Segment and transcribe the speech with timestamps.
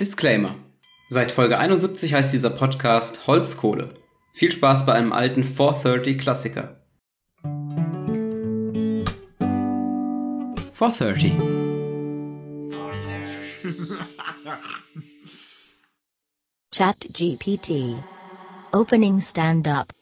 [0.00, 0.56] Disclaimer.
[1.10, 3.92] Seit Folge 71 heißt dieser Podcast Holzkohle.
[4.32, 6.80] Viel Spaß bei einem alten 430 Klassiker.
[10.72, 11.34] 430.
[16.74, 18.02] ChatGPT.
[18.72, 19.92] Opening Stand Up.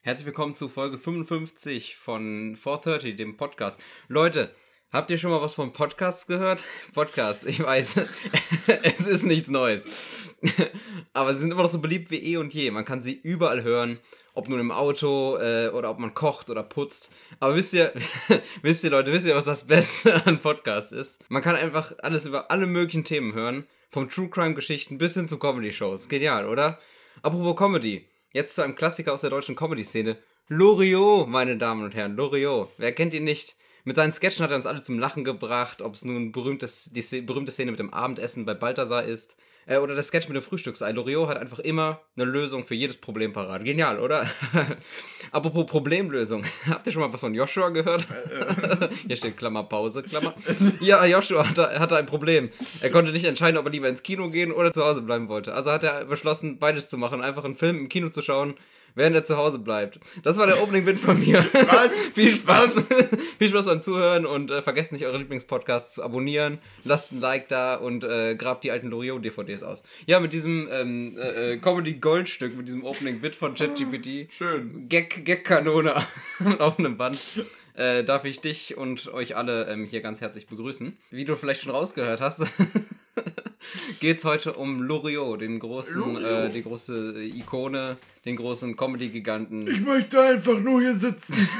[0.00, 3.80] Herzlich willkommen zu Folge 55 von 430, dem Podcast.
[4.08, 4.52] Leute,
[4.92, 6.64] habt ihr schon mal was von Podcasts gehört?
[6.94, 8.00] Podcasts, ich weiß,
[8.82, 9.86] es ist nichts Neues.
[11.12, 12.70] Aber sie sind immer noch so beliebt wie eh und je.
[12.70, 13.98] Man kann sie überall hören,
[14.34, 17.10] ob nun im Auto äh, oder ob man kocht oder putzt.
[17.40, 17.92] Aber wisst ihr,
[18.62, 21.28] wisst ihr Leute, wisst ihr, was das Beste an Podcasts ist?
[21.30, 23.66] Man kann einfach alles über alle möglichen Themen hören.
[23.90, 26.08] Vom True Crime Geschichten bis hin zu Comedy Shows.
[26.08, 26.78] Genial, oder?
[27.22, 28.06] Apropos Comedy.
[28.32, 30.18] Jetzt zu einem Klassiker aus der deutschen Comedy-Szene.
[30.48, 32.70] Loriot, meine Damen und Herren, Loriot.
[32.76, 33.56] Wer kennt ihn nicht?
[33.88, 37.22] Mit seinen Sketchen hat er uns alle zum Lachen gebracht, ob es nun berühmtes, die
[37.22, 40.92] berühmte Szene mit dem Abendessen bei Balthasar ist äh, oder der Sketch mit dem Frühstücksei.
[40.92, 43.64] Loriot hat einfach immer eine Lösung für jedes Problem parat.
[43.64, 44.28] Genial, oder?
[45.32, 46.44] Apropos Problemlösung.
[46.68, 48.06] Habt ihr schon mal was von Joshua gehört?
[49.06, 50.34] Hier steht Klammer Pause, Klammer.
[50.80, 52.50] Ja, Joshua hatte, hatte ein Problem.
[52.82, 55.54] Er konnte nicht entscheiden, ob er lieber ins Kino gehen oder zu Hause bleiben wollte.
[55.54, 57.22] Also hat er beschlossen, beides zu machen.
[57.22, 58.52] Einfach einen Film im Kino zu schauen
[58.98, 60.00] während er zu Hause bleibt.
[60.24, 61.38] Das war der Opening Bit von mir.
[61.52, 61.90] Was?
[62.14, 62.88] Viel Spaß.
[63.38, 66.58] Viel Spaß beim Zuhören und äh, vergesst nicht, eure Lieblingspodcasts zu abonnieren.
[66.84, 69.84] Lasst ein Like da und äh, grabt die alten Loriot-DVDs aus.
[70.06, 74.32] Ja, mit diesem ähm, äh, äh, Comedy-Goldstück, mit diesem Opening Bit von ChatGPT.
[74.32, 74.88] Schön.
[74.88, 75.94] Gag, Gag-Kanone
[76.58, 77.44] auf einem Band.
[77.74, 80.96] Äh, darf ich dich und euch alle ähm, hier ganz herzlich begrüßen.
[81.12, 82.44] Wie du vielleicht schon rausgehört hast,
[84.00, 86.24] geht's heute um Loriot, den großen, Loriot.
[86.24, 89.66] Äh, die große Ikone, den großen Comedy-Giganten.
[89.66, 91.48] Ich möchte einfach nur hier sitzen.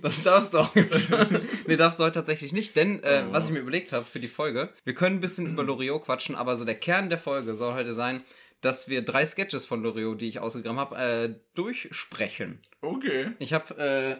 [0.00, 0.74] Das darfst du auch.
[1.66, 4.28] nee, darfst du heute tatsächlich nicht, denn äh, was ich mir überlegt habe für die
[4.28, 7.74] Folge, wir können ein bisschen über Loriot quatschen, aber so der Kern der Folge soll
[7.74, 8.22] heute sein,
[8.60, 12.60] dass wir drei Sketches von Loriot, die ich ausgegraben habe, äh, durchsprechen.
[12.80, 13.32] Okay.
[13.38, 14.16] Ich habe äh,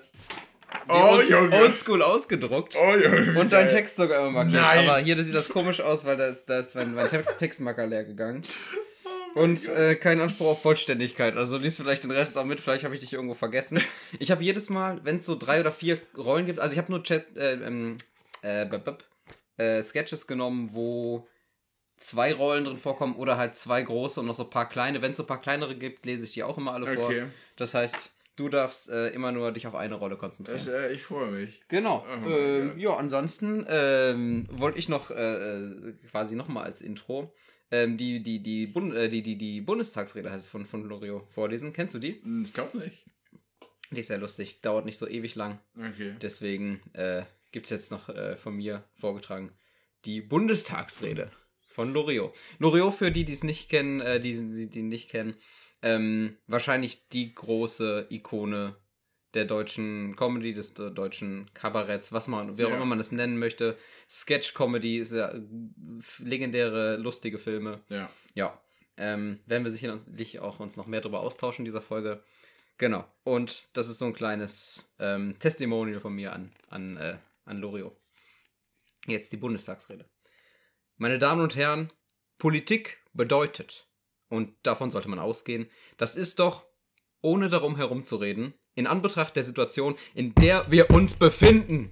[0.89, 1.21] Oh.
[1.53, 2.77] Oldschool ausgedruckt.
[2.77, 3.39] Oh, Junge.
[3.39, 4.63] Und deinen Text sogar immer markiert.
[4.63, 4.89] Nein.
[4.89, 7.87] Aber hier sieht das komisch aus, weil da ist, da ist mein, mein Text Textmarker
[7.87, 8.43] leer gegangen.
[9.35, 11.37] Und äh, kein Anspruch auf Vollständigkeit.
[11.37, 13.81] Also liest vielleicht den Rest auch mit, vielleicht habe ich dich irgendwo vergessen.
[14.19, 16.93] Ich habe jedes Mal, wenn es so drei oder vier Rollen gibt, also ich habe
[16.93, 17.97] nur Chat, äh, ähm,
[18.43, 18.67] äh,
[19.57, 21.27] äh, Sketches genommen, wo
[21.97, 25.01] zwei Rollen drin vorkommen oder halt zwei große und noch so ein paar kleine.
[25.01, 27.07] Wenn es so ein paar kleinere gibt, lese ich die auch immer alle vor.
[27.07, 27.25] Okay.
[27.57, 30.59] Das heißt, du darfst äh, immer nur dich auf eine Rolle konzentrieren.
[30.65, 31.63] Das, äh, ich freue mich.
[31.69, 32.05] Genau.
[32.09, 32.79] Oh ähm, Gott.
[32.79, 37.35] ja, ansonsten ähm, wollte ich noch äh, äh, quasi nochmal als Intro
[37.71, 41.31] ähm, die, die, die, Bund äh, die, die, die Bundestagsrede heißt es von, von Loriot
[41.33, 41.73] vorlesen.
[41.73, 42.21] Kennst du die?
[42.23, 43.05] Hm, Ich glaube nicht.
[43.91, 45.59] Die ist sehr lustig, dauert nicht so ewig lang.
[45.77, 46.15] Okay.
[46.21, 49.53] Deswegen äh, gibt es jetzt noch äh, von mir vorgetragen
[50.05, 51.31] die Bundestagsrede
[51.67, 52.35] von Loriot.
[52.59, 55.37] Loriot, für die, die es nicht kennen, äh, die, die, die nicht kennen,
[55.83, 58.77] ähm, wahrscheinlich die große Ikone
[59.35, 62.77] der deutschen Comedy, des de- deutschen Kabaretts, was man, wie auch Ja.
[62.77, 63.77] immer man das nennen möchte.
[64.11, 65.33] Sketch-Comedy ist ja
[66.19, 67.81] legendäre, lustige Filme.
[67.89, 68.11] Ja.
[68.35, 68.61] Ja,
[68.97, 72.23] ähm, werden wir sicherlich auch uns noch mehr darüber austauschen in dieser Folge.
[72.79, 73.05] Genau.
[73.25, 77.97] Und das ist so ein kleines ähm, Testimonial von mir an, an, äh, an Loriot.
[79.07, 80.05] Jetzt die Bundestagsrede.
[80.97, 81.91] Meine Damen und Herren,
[82.39, 83.89] Politik bedeutet,
[84.33, 86.65] und davon sollte man ausgehen, das ist doch,
[87.21, 91.91] ohne darum herumzureden, in Anbetracht der Situation, in der wir uns befinden.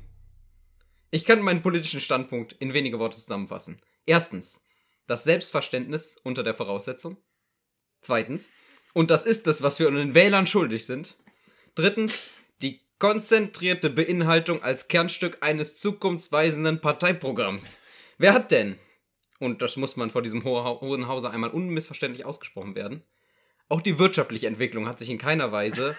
[1.11, 3.83] Ich kann meinen politischen Standpunkt in wenige Worte zusammenfassen.
[4.07, 4.67] Erstens,
[5.07, 7.19] das Selbstverständnis unter der Voraussetzung.
[8.01, 8.49] Zweitens,
[8.95, 11.19] und das ist es, was wir den Wählern schuldig sind.
[11.75, 17.81] Drittens, die konzentrierte Beinhaltung als Kernstück eines zukunftsweisenden Parteiprogramms.
[18.17, 18.79] Wer hat denn,
[19.41, 23.03] und das muss man vor diesem Ho- Hohen Hause einmal unmissverständlich ausgesprochen werden,
[23.69, 25.97] auch die wirtschaftliche Entwicklung hat sich in keiner Weise,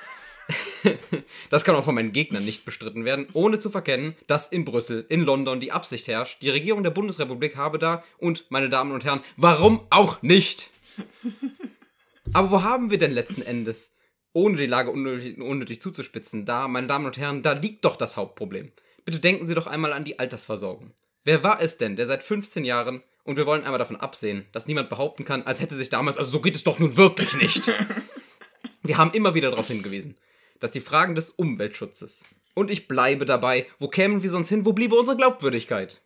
[1.50, 5.06] das kann auch von meinen Gegnern nicht bestritten werden, ohne zu verkennen, dass in Brüssel,
[5.10, 9.04] in London die Absicht herrscht, die Regierung der Bundesrepublik habe da, und meine Damen und
[9.04, 10.70] Herren, warum auch nicht?
[12.34, 13.96] Aber wo haben wir denn letzten Endes,
[14.34, 18.18] ohne die Lage unnötig, unnötig zuzuspitzen, da, meine Damen und Herren, da liegt doch das
[18.18, 18.72] Hauptproblem.
[19.06, 20.92] Bitte denken Sie doch einmal an die Altersversorgung.
[21.24, 24.68] Wer war es denn, der seit 15 Jahren, und wir wollen einmal davon absehen, dass
[24.68, 27.72] niemand behaupten kann, als hätte sich damals, also so geht es doch nun wirklich nicht.
[28.84, 30.18] Wir haben immer wieder darauf hingewiesen,
[30.60, 32.24] dass die Fragen des Umweltschutzes,
[32.54, 36.02] und ich bleibe dabei, wo kämen wir sonst hin, wo bliebe unsere Glaubwürdigkeit?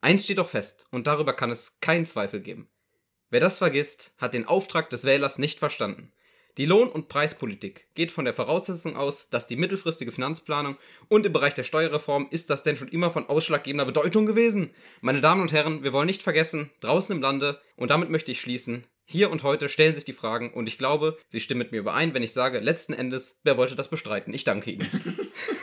[0.00, 2.68] Eins steht doch fest, und darüber kann es keinen Zweifel geben.
[3.30, 6.12] Wer das vergisst, hat den Auftrag des Wählers nicht verstanden.
[6.58, 10.76] Die Lohn- und Preispolitik geht von der Voraussetzung aus, dass die mittelfristige Finanzplanung
[11.08, 14.68] und im Bereich der Steuerreform ist das denn schon immer von ausschlaggebender Bedeutung gewesen.
[15.00, 18.40] Meine Damen und Herren, wir wollen nicht vergessen, draußen im Lande, und damit möchte ich
[18.40, 21.78] schließen, hier und heute stellen sich die Fragen und ich glaube, Sie stimmen mit mir
[21.78, 24.34] überein, wenn ich sage, letzten Endes, wer wollte das bestreiten?
[24.34, 24.88] Ich danke Ihnen.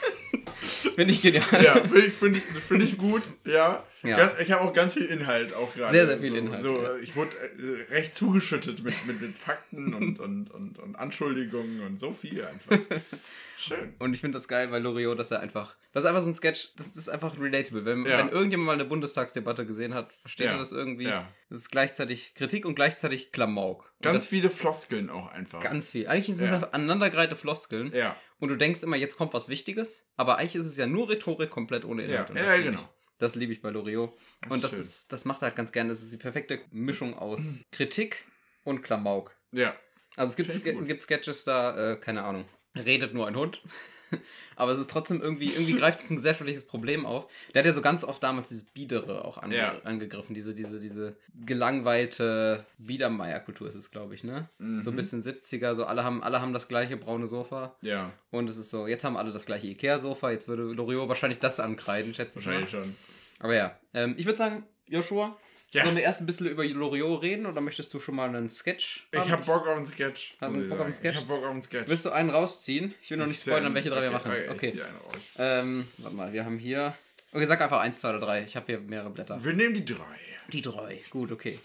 [0.99, 1.63] Finde ich genial.
[1.63, 3.83] Ja, finde ich, find ich, find ich gut, ja.
[4.03, 4.17] Ja.
[4.17, 5.91] Ganz, ich habe auch ganz viel Inhalt auch gerade.
[5.93, 6.95] Sehr, sehr viel so, Inhalt, So, ja.
[6.97, 11.99] Ich wurde äh, recht zugeschüttet mit, mit, mit Fakten und, und, und, und Anschuldigungen und
[11.99, 12.77] so viel einfach.
[13.57, 13.93] Schön.
[13.99, 16.35] Und ich finde das geil, weil Loriot, dass er einfach, das ist einfach so ein
[16.35, 17.83] Sketch, das, das ist einfach relatable.
[17.83, 18.17] Wenn, Ja.
[18.19, 20.53] wenn irgendjemand mal eine Bundestagsdebatte gesehen hat, versteht Ja.
[20.53, 21.05] er das irgendwie.
[21.05, 21.27] Ja.
[21.49, 23.91] Das ist gleichzeitig Kritik und gleichzeitig Klamauk.
[23.97, 25.59] Und Ganz viele Floskeln auch einfach.
[25.61, 26.07] ganz viel.
[26.07, 27.91] Eigentlich sind das aneinandergereihte Floskeln.
[27.93, 28.15] ja.
[28.39, 31.49] Und du denkst immer, jetzt kommt was Wichtiges, aber eigentlich ist es ja nur Rhetorik
[31.49, 32.29] komplett ohne Inhalt.
[32.29, 32.89] Ja, ja, liebe genau.
[33.17, 34.17] Das liebe ich bei Loriot.
[34.49, 34.79] Und das schön.
[34.79, 35.89] ist, das macht er halt ganz gerne.
[35.89, 38.23] Das ist die perfekte Mischung aus Kritik
[38.63, 39.35] und Klamauk.
[39.51, 39.75] Ja.
[40.15, 42.45] Also es gibt, Ske gibt Sketches da, äh, keine Ahnung,
[42.75, 43.61] redet nur ein Hund.
[44.55, 47.27] Aber es ist trotzdem irgendwie, irgendwie greift es ein gesellschaftliches Problem auf.
[47.53, 49.75] Der hat ja so ganz oft damals dieses Biedere auch ange Ja.
[49.83, 51.15] angegriffen, diese, diese, diese
[51.45, 54.49] gelangweilte Biedermeier-Kultur ist es, glaube ich, ne?
[54.57, 54.83] Mhm.
[54.83, 57.75] So ein bisschen 70er, so alle haben, alle haben das gleiche braune Sofa.
[57.81, 58.11] Ja.
[58.31, 61.59] Und es ist so, jetzt haben alle das gleiche Ikea-Sofa, jetzt würde Loriot wahrscheinlich das
[61.59, 62.61] ankreiden, schätze ich mal.
[62.61, 62.95] Wahrscheinlich schon.
[63.39, 65.37] Aber ja, ähm, ich würde sagen, Joshua,
[65.71, 65.83] Ja.
[65.83, 69.07] sollen wir erst ein bisschen über Loriot reden oder möchtest du schon mal einen Sketch
[69.11, 69.31] Ich haben?
[69.31, 70.33] hab Bock auf einen Sketch.
[70.41, 70.95] Hast du ich Bock auf einen.
[70.95, 71.13] Sketch?
[71.15, 71.87] Ich hab Bock auf einen Sketch.
[71.87, 72.95] Willst du einen rausziehen?
[73.03, 74.13] Ich will noch nicht Ich spoilern, welche drei wir einen.
[74.13, 74.31] machen.
[74.31, 74.65] Okay, Okay.
[74.67, 75.35] Ich zieh einen raus.
[75.37, 76.95] Ähm, warte mal, wir haben hier.
[77.31, 78.43] Okay, sag einfach eins, zwei oder drei.
[78.43, 79.43] Ich habe hier mehrere Blätter.
[79.43, 80.17] Wir nehmen die drei.
[80.51, 81.01] Die drei.
[81.11, 81.59] Gut, okay.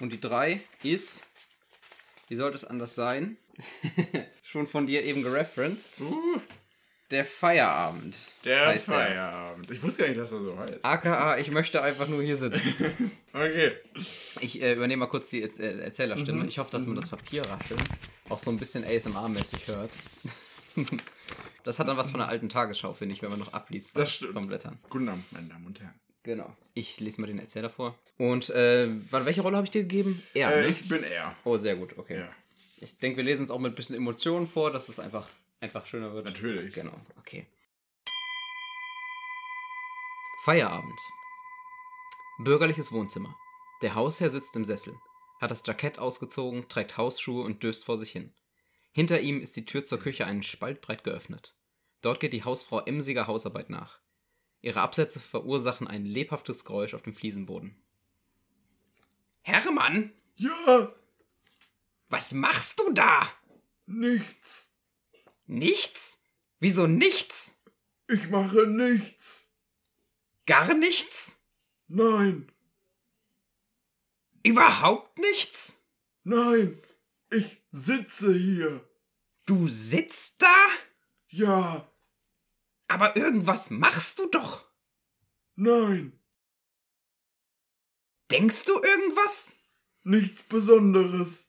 [0.00, 1.26] Und die drei ist.
[2.28, 3.36] Wie sollte es anders sein?
[4.42, 6.00] Schon von dir eben gereferenced.
[6.00, 6.40] Uh,
[7.10, 8.16] Der Feierabend.
[8.44, 8.94] der heißt der.
[8.94, 9.70] Feierabend.
[9.70, 10.84] Ich wusste gar nicht, dass er so heißt.
[10.84, 12.74] AKA, ich möchte einfach nur hier sitzen.
[13.34, 13.72] Okay.
[14.40, 16.42] Ich äh, übernehme mal kurz die äh, Erzählerstimme.
[16.42, 16.48] Mhm.
[16.48, 17.80] Ich hoffe, dass man das Papierrascheln
[18.30, 19.90] auch so ein bisschen ASMR-mäßig hört.
[21.64, 24.12] das hat dann was von der alten Tagesschau, finde ich, wenn man noch abliest Das
[24.12, 24.48] stimmt.
[24.48, 24.78] Blättern.
[24.88, 25.94] Guten Abend, meine Damen und Herren.
[26.24, 26.56] Genau.
[26.74, 27.96] Ich lese mal den Erzähler vor.
[28.16, 30.20] Und äh, welche Rolle habe ich dir gegeben?
[30.34, 30.68] Er, Äh, ne?
[30.68, 31.36] ich bin er.
[31.44, 32.18] Oh, sehr gut, okay.
[32.18, 32.28] Ja.
[32.80, 35.28] Ich denke, wir lesen es auch mit ein bisschen Emotionen vor, dass es einfach,
[35.60, 36.24] einfach schöner wird.
[36.26, 36.74] Natürlich.
[36.74, 37.46] Genau, okay.
[40.44, 40.98] Feierabend.
[42.38, 43.36] Bürgerliches Wohnzimmer.
[43.82, 44.96] Der Hausherr sitzt im Sessel,
[45.40, 48.32] hat das Jackett ausgezogen, trägt Hausschuhe und döst vor sich hin.
[48.92, 51.54] Hinter ihm ist die Tür zur Küche einen Spalt breit geöffnet.
[52.00, 54.00] Dort geht die Hausfrau emsiger Hausarbeit nach.
[54.60, 57.80] Ihre Absätze verursachen ein lebhaftes Geräusch auf dem Fliesenboden.
[59.42, 60.92] Hermann, Ja,
[62.08, 63.28] was machst du da?
[63.86, 64.74] nichts.
[65.48, 66.22] Nichts?
[66.60, 67.64] Wieso nichts?
[68.06, 69.48] Ich mache nichts.
[70.46, 71.40] Gar nichts?
[71.88, 72.50] Nein,
[74.44, 75.82] Überhaupt nichts?
[76.22, 76.80] nein.
[77.30, 78.82] Ich sitze hier.
[79.46, 80.54] Du sitzt da?
[81.28, 81.90] Ja,
[82.86, 84.64] Aber irgendwas machst du doch.
[85.56, 86.12] nein.
[88.30, 89.56] Denkst du irgendwas?
[90.04, 91.48] Nichts Besonderes.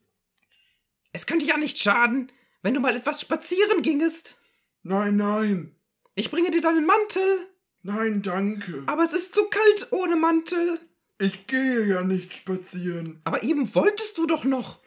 [1.12, 4.39] Es könnte ja nicht schaden, wenn du mal etwas spazieren gingest.
[4.83, 5.75] Nein, nein.
[6.15, 7.47] Ich bringe dir deinen Mantel,
[7.81, 8.83] Nein, danke.
[8.88, 10.79] aber es ist zu kalt ohne Mantel.
[11.17, 13.21] Ich gehe ja nicht spazieren.
[13.23, 14.79] Aber eben wolltest du doch noch.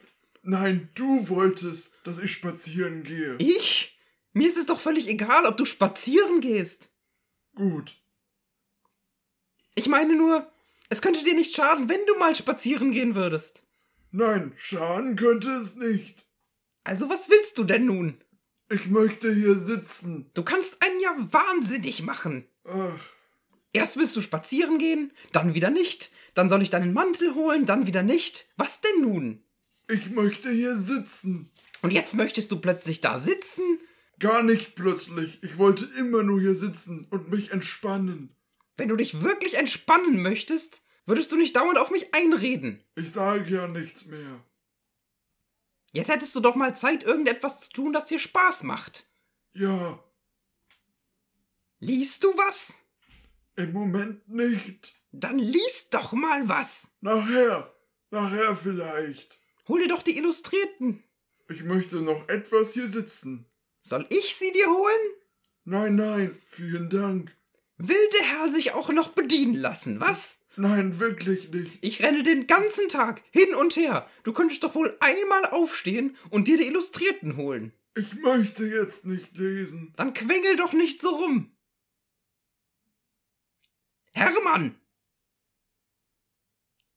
[0.43, 3.37] Nein, du wolltest, dass ich spazieren gehe.
[3.39, 3.99] Ich?
[4.33, 6.91] Mir ist es doch völlig egal, ob du spazieren gehst.
[7.55, 7.95] Gut.
[9.75, 10.51] Ich meine nur,
[10.89, 13.63] es könnte dir nicht schaden, wenn du mal spazieren gehen würdest.
[14.11, 16.27] Nein, schaden könnte es nicht.
[16.85, 18.21] Also was willst du denn nun?
[18.71, 20.31] Ich möchte hier sitzen.
[20.35, 22.47] Du kannst einen ja wahnsinnig machen.
[22.65, 22.99] Ach,
[23.75, 26.11] Erst willst du spazieren gehen, dann wieder nicht.
[26.35, 28.49] Dann soll ich deinen Mantel holen, dann wieder nicht.
[28.57, 29.43] Was denn nun?
[29.89, 31.51] ich möchte hier sitzen.
[31.83, 33.79] Und jetzt möchtest du plötzlich da sitzen?
[34.19, 35.43] Gar nicht plötzlich.
[35.43, 38.35] Ich wollte immer nur hier sitzen und mich entspannen.
[38.77, 42.83] Wenn du dich wirklich entspannen möchtest, würdest du nicht dauernd auf mich einreden.
[42.95, 44.43] Ich sage ja nichts mehr.
[45.93, 49.07] Jetzt hättest du doch mal Zeit, irgendetwas zu tun, das dir Spaß macht.
[49.55, 50.03] Ja,
[51.81, 52.79] Liest du was?
[53.57, 54.95] im Moment nicht.
[55.11, 56.97] Dann liest doch mal was.
[57.01, 57.75] Nachher,
[58.11, 59.41] nachher vielleicht.
[59.69, 61.03] Hol dir doch die Illustrierten.
[61.51, 63.47] Ich möchte noch etwas hier sitzen.
[63.83, 65.01] Soll ich sie dir holen?
[65.65, 67.37] Nein, nein, vielen Dank.
[67.77, 70.42] Will der Herr sich auch noch bedienen lassen, was?
[70.57, 71.79] Nein, wirklich nicht.
[71.81, 74.09] Ich renne den ganzen Tag hin und her.
[74.23, 77.73] Du könntest doch wohl einmal aufstehen und dir die Illustrierten holen.
[77.95, 79.93] Ich möchte jetzt nicht lesen.
[79.97, 81.55] Dann quengel doch nicht so rum.
[84.13, 84.79] Hermann!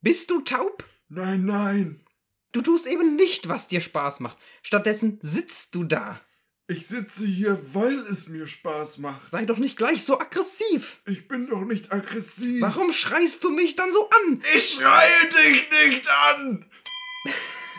[0.02, 0.88] Bist du taub?
[1.08, 2.06] Nein, nein.
[2.52, 4.38] Du tust eben nicht, was dir Spaß macht.
[4.62, 6.22] Stattdessen sitzt du da.
[6.68, 9.30] Ich sitze hier, weil es mir Spaß macht.
[9.30, 10.98] Sei doch nicht gleich so aggressiv.
[11.06, 12.60] Ich bin doch nicht aggressiv.
[12.62, 14.42] Warum schreist du mich dann so an?
[14.56, 16.66] Ich schreie dich nicht an!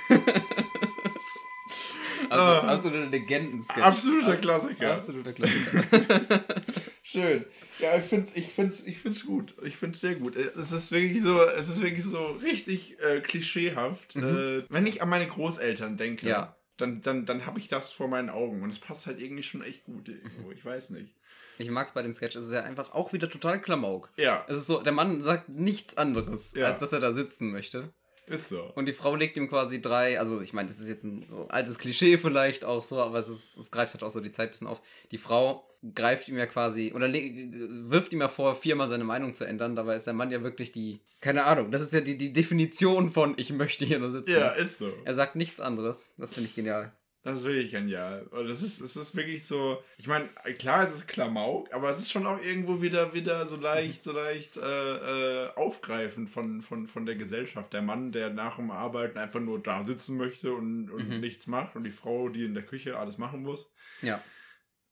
[2.31, 2.73] Also, Ah.
[2.73, 3.83] absolute Legenden-Sketch.
[3.85, 4.95] Absoluter Klassiker.
[4.95, 5.85] Absoluter Klassiker.
[7.03, 7.45] Schön.
[7.79, 9.55] Ja, ich find's, ich find's, ich find's gut.
[9.63, 10.35] Ich find's sehr gut.
[10.35, 14.17] Es ist wirklich so, es ist wirklich so richtig äh, klischeehaft.
[14.17, 16.31] Äh, wenn ich an meine Großeltern denke, Mhm.
[16.31, 16.56] Ja.
[16.77, 19.63] Dann, dann, dann habe ich das vor meinen Augen und es passt halt irgendwie schon
[19.63, 20.51] echt gut irgendwo.
[20.53, 21.15] Ich weiß nicht.
[21.59, 22.37] Ich mag's bei dem Sketch.
[22.37, 24.11] Es ist ja einfach auch wieder total Klamauk.
[24.17, 26.67] Ja, Es ist so, der Mann sagt nichts anderes, Ja.
[26.67, 27.93] als dass er da sitzen möchte.
[28.27, 28.73] Ist so.
[28.75, 31.79] Und die Frau legt ihm quasi drei, also ich meine, das ist jetzt ein altes
[31.79, 34.53] Klischee vielleicht auch so, aber es, ist, es greift halt auch so die Zeit ein
[34.53, 34.81] bisschen auf.
[35.11, 39.45] Die Frau greift ihm ja quasi, oder wirft ihm ja vor, viermal seine Meinung zu
[39.45, 42.33] ändern, dabei ist der Mann ja wirklich die, keine Ahnung, das ist ja die, die
[42.33, 44.33] Definition von ich möchte hier nur sitzen.
[44.33, 44.93] Ja, ist so.
[45.05, 46.11] Er sagt nichts anderes.
[46.17, 46.93] Das finde ich genial.
[47.27, 48.23] Das ist wirklich genial.
[48.31, 50.29] Und es ist, es ist wirklich so, ich meine,
[50.59, 54.13] klar, es ist Klamauk, aber es ist schon auch irgendwo wieder, wieder so leicht, so
[54.13, 57.73] leicht äh, äh, aufgreifend von, von, von der Gesellschaft.
[57.73, 61.19] Der Mann, der nach dem Arbeiten einfach nur da sitzen möchte und, und Mhm.
[61.21, 63.73] nichts macht und die Frau, die in der Küche alles machen muss.
[64.03, 64.23] Ja,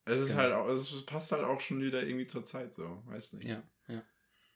[0.04, 0.40] Es ist Genau.
[0.40, 3.46] halt auch, es passt halt auch schon wieder irgendwie zur Zeit so, weiß nicht.
[3.48, 4.02] ja, ja.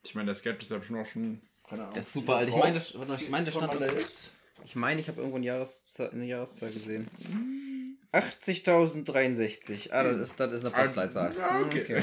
[0.03, 1.95] Ich meine, der Sketch ist ja schon auch schon, keine Ahnung.
[1.95, 2.49] Der ist super alt.
[2.49, 3.73] Ich meine, das- ich meine, der stand.
[4.65, 7.09] Ich meine, ich habe irgendwo eine Jahreszahl, eine Jahreszahl gesehen.
[8.13, 9.91] 80.063.
[9.93, 11.37] Ah, das ist, das ist eine Postleitzahl.
[11.41, 12.03] Ah, okay.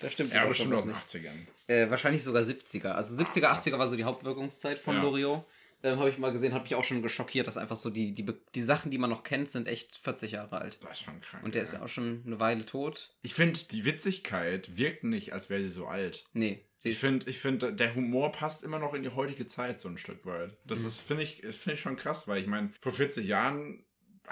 [0.00, 0.32] das stimmt.
[0.32, 0.86] Ja, was aus den nicht.
[0.86, 1.46] 80ern.
[1.66, 2.92] Äh, wahrscheinlich sogar 70er.
[2.92, 5.02] Also 70er, 80er war so die Hauptwirkungszeit von Ja.
[5.02, 5.44] Loriot.
[5.84, 8.24] Ähm, habe ich mal gesehen, hat mich auch schon geschockiert, dass einfach so die, die,
[8.54, 10.78] die Sachen, die man noch kennt, sind echt 40 Jahre alt.
[10.82, 11.42] Das ist schon krank.
[11.44, 13.12] Und der ist ja auch schon eine Weile tot.
[13.22, 16.24] Ich finde, die Witzigkeit wirkt nicht, als wäre sie so alt.
[16.34, 16.64] Nee.
[16.84, 19.98] Ich finde, ich finde, der Humor passt immer noch in die heutige Zeit so ein
[19.98, 20.50] Stück weit.
[20.50, 20.56] Mhm.
[20.66, 23.84] Das ist, finde ich, das finde ich schon krass, weil ich meine, vor 40 Jahren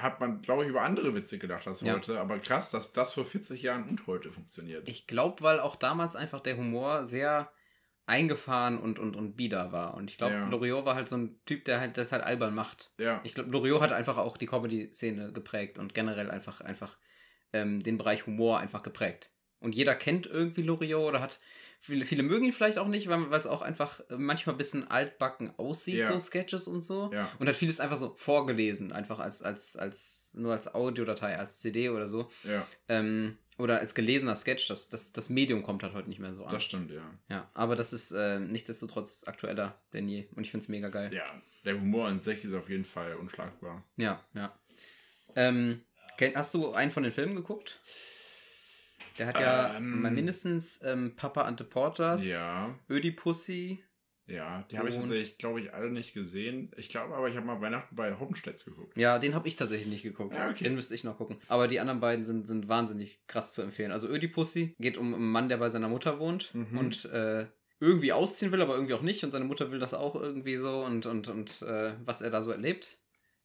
[0.02, 1.94] hat man, glaube ich, über andere Witze gedacht als Ja.
[1.94, 2.20] heute.
[2.20, 4.88] Aber krass, dass das vor 40 Jahren und heute funktioniert.
[4.88, 7.50] Ich glaube, weil auch damals einfach der Humor sehr
[8.06, 9.94] eingefahren und, und, und bieder war.
[9.94, 10.48] Und ich glaube, Ja.
[10.48, 12.92] Loriot war halt so ein Typ, der halt das halt albern macht.
[12.98, 16.98] ja, Ich glaube, Loriot hat einfach auch die Comedy-Szene geprägt und generell einfach, einfach
[17.52, 19.30] ähm, den Bereich Humor einfach geprägt.
[19.60, 21.38] Und jeder kennt irgendwie Loriot oder hat,
[21.80, 24.88] viele, viele mögen ihn vielleicht auch nicht, weil es auch einfach äh, manchmal ein bisschen
[24.90, 26.12] altbacken aussieht, Ja.
[26.12, 27.10] so Sketches und so.
[27.12, 27.28] ja.
[27.38, 31.88] Und hat vieles einfach so vorgelesen, einfach als, als, als, nur als Audiodatei, als CD
[31.88, 32.30] oder so.
[32.44, 36.32] Ja, Ähm, oder als gelesener Sketch, das, das, das Medium kommt halt heute nicht mehr
[36.32, 36.52] so an.
[36.54, 37.02] das stimmt, ja.
[37.28, 40.28] Ja, aber das ist äh, nichtsdestotrotz aktueller denn je.
[40.34, 41.12] Und ich finde es mega geil.
[41.12, 41.24] Ja,
[41.66, 43.84] der Humor an sich ist auf jeden Fall unschlagbar.
[43.96, 44.58] Ja, ja.
[45.36, 45.82] Ähm,
[46.34, 47.80] hast du einen von den Filmen geguckt?
[49.20, 50.00] Der hat ja Ähm.
[50.02, 53.84] mal mindestens ähm, Papa Ante Porters, Ja, Ödipussy.
[54.26, 54.64] ja.
[54.70, 56.70] Die habe ich tatsächlich, glaube ich, alle nicht gesehen.
[56.76, 58.96] Ich glaube aber, ich habe mal Weihnachten bei Hoppenstedts geguckt.
[58.96, 60.34] Ja, den habe ich tatsächlich nicht geguckt.
[60.34, 60.64] Ja, okay.
[60.64, 61.36] Den müsste ich noch gucken.
[61.48, 63.92] Aber die anderen beiden sind, sind wahnsinnig krass zu empfehlen.
[63.92, 66.78] Also Ödipussy geht um einen Mann, der bei seiner Mutter wohnt Mhm.
[66.78, 67.46] und äh,
[67.78, 69.22] irgendwie ausziehen will, aber irgendwie auch nicht.
[69.24, 72.40] Und seine Mutter will das auch irgendwie so und, und, und äh, was er da
[72.42, 72.98] so erlebt.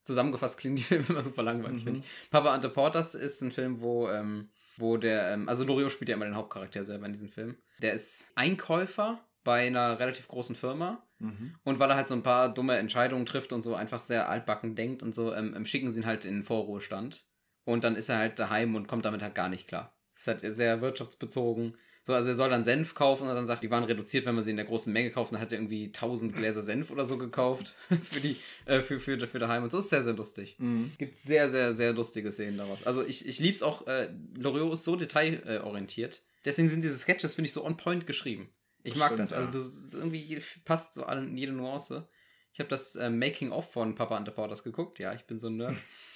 [0.04, 1.86] Zusammengefasst klingen die Filme immer super langweilig, Mhm.
[1.86, 2.30] finde ich.
[2.30, 6.16] Papa Ante Portas ist ein Film, wo, ähm, wo der, ähm, also Loriot spielt ja
[6.16, 7.58] immer den Hauptcharakter selber in diesem Film.
[7.82, 11.56] Der ist Einkäufer bei einer relativ großen Firma Mhm.
[11.64, 14.76] und weil er halt so ein paar dumme Entscheidungen trifft und so einfach sehr altbacken
[14.76, 17.26] denkt und so, ähm, ähm, schicken sie ihn halt in den Vorruhestand.
[17.64, 19.96] Und dann ist er halt daheim und kommt damit halt gar nicht klar.
[20.18, 21.78] Ist halt sehr wirtschaftsbezogen.
[22.06, 24.44] So, also er soll dann Senf kaufen und dann sagt, die waren reduziert, wenn man
[24.44, 25.34] sie in der großen Menge kauft.
[25.34, 28.36] Dann hat er irgendwie 1000 Gläser Senf oder so gekauft für die,
[28.66, 29.80] äh, für, für, für daheim und so.
[29.80, 30.56] Ist sehr, sehr lustig.
[30.60, 30.92] Mhm.
[31.00, 32.86] Gibt sehr, sehr, sehr lustige Szenen daraus.
[32.86, 36.22] Also ich, ich lieb's auch, äh, Loriot ist so detailorientiert.
[36.46, 38.50] Deswegen sind diese Sketches, finde ich, so on point geschrieben.
[38.84, 39.34] Ich Das mag stimmt, das.
[39.34, 42.08] Also das irgendwie passt so an jede Nuance.
[42.54, 45.00] Ich habe das äh, Making-of von Papa Ante Porters geguckt.
[45.00, 45.76] Ja, ich bin so ein Nerd.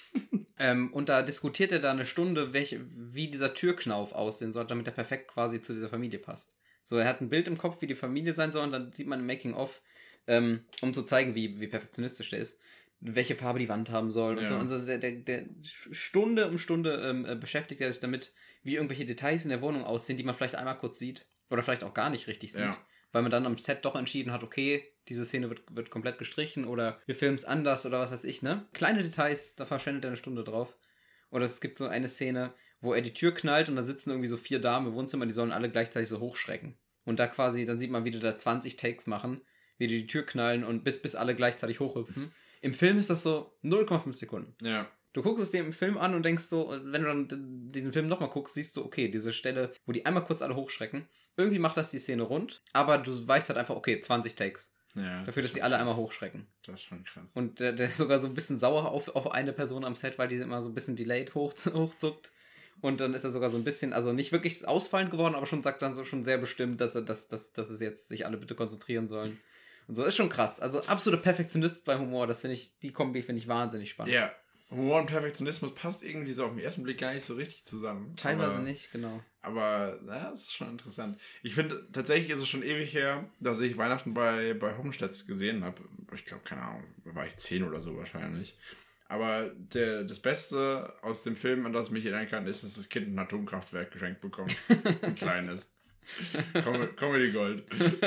[0.58, 4.86] ähm, und da diskutiert er da eine Stunde, welche, wie dieser Türknauf aussehen soll, damit
[4.86, 6.56] er perfekt quasi zu dieser Familie passt.
[6.84, 9.06] So, er hat ein Bild im Kopf, wie die Familie sein soll, und dann sieht
[9.06, 9.80] man im Making-of,
[10.26, 12.60] ähm, um zu zeigen, wie, wie perfektionistisch der ist,
[13.00, 14.48] welche Farbe die Wand haben soll und Ja.
[14.48, 14.56] so.
[14.56, 18.74] Und so der, der, der Stunde um Stunde ähm, äh, beschäftigt er sich damit, wie
[18.74, 21.94] irgendwelche Details in der Wohnung aussehen, die man vielleicht einmal kurz sieht oder vielleicht auch
[21.94, 22.60] gar nicht richtig sieht.
[22.60, 22.78] Ja.
[23.12, 26.64] Weil man dann am Set doch entschieden hat, okay, diese Szene wird, wird komplett gestrichen
[26.64, 28.66] oder wir filmen es anders oder was weiß ich, ne?
[28.72, 30.76] Kleine Details, da verschwendet er eine Stunde drauf.
[31.30, 34.28] Oder es gibt so eine Szene, wo er die Tür knallt und da sitzen irgendwie
[34.28, 36.78] so vier Damen im Wohnzimmer, die sollen alle gleichzeitig so hochschrecken.
[37.04, 39.40] Und da quasi, dann sieht man, wie die da 20 Takes machen,
[39.78, 42.32] wie die die Tür knallen und bis, bis alle gleichzeitig hochhüpfen.
[42.60, 44.54] Im Film ist das so 0,5 Sekunden.
[44.62, 44.88] Ja.
[45.12, 48.06] Du guckst es dir im Film an und denkst so, wenn du dann diesen Film
[48.06, 51.76] nochmal guckst, siehst du, okay, diese Stelle, wo die einmal kurz alle hochschrecken, irgendwie macht
[51.76, 54.72] das die Szene rund, aber du weißt halt einfach, okay, 20 Takes.
[54.94, 55.80] Ja, Dafür, dass die alle krass.
[55.80, 56.46] einmal hochschrecken.
[56.64, 57.30] Das ist schon krass.
[57.34, 60.18] Und der, der ist sogar so ein bisschen sauer auf, auf eine Person am Set,
[60.18, 62.32] weil die immer so ein bisschen delayed hoch, hochzuckt.
[62.80, 65.62] Und dann ist er sogar so ein bisschen, also nicht wirklich ausfallend geworden, aber schon
[65.62, 68.38] sagt dann so schon sehr bestimmt, dass er, dass, dass, dass es jetzt sich alle
[68.38, 69.38] bitte konzentrieren sollen.
[69.86, 70.60] Und so ist schon krass.
[70.60, 74.14] Also absoluter Perfektionist bei Humor, das finde ich, die Kombi finde ich wahnsinnig spannend.
[74.14, 74.32] Ja,
[74.70, 78.14] Humor und Perfektionismus passt irgendwie so auf den ersten Blick gar nicht so richtig zusammen.
[78.16, 79.20] Teilweise aber, nicht, genau.
[79.42, 81.18] Aber ja, das ist schon interessant.
[81.42, 85.64] Ich finde, tatsächlich ist es schon ewig her, dass ich Weihnachten bei, bei Hoppenstedt gesehen
[85.64, 85.82] habe.
[86.14, 88.56] Ich glaube, keine Ahnung, war ich zehn oder so wahrscheinlich.
[89.08, 92.74] Aber der, das Beste aus dem Film, an das ich mich erinnern kann, ist, dass
[92.74, 94.54] das Kind ein Atomkraftwerk geschenkt bekommt.
[95.02, 95.68] Ein kleines.
[96.64, 97.64] Com Comedy Gold.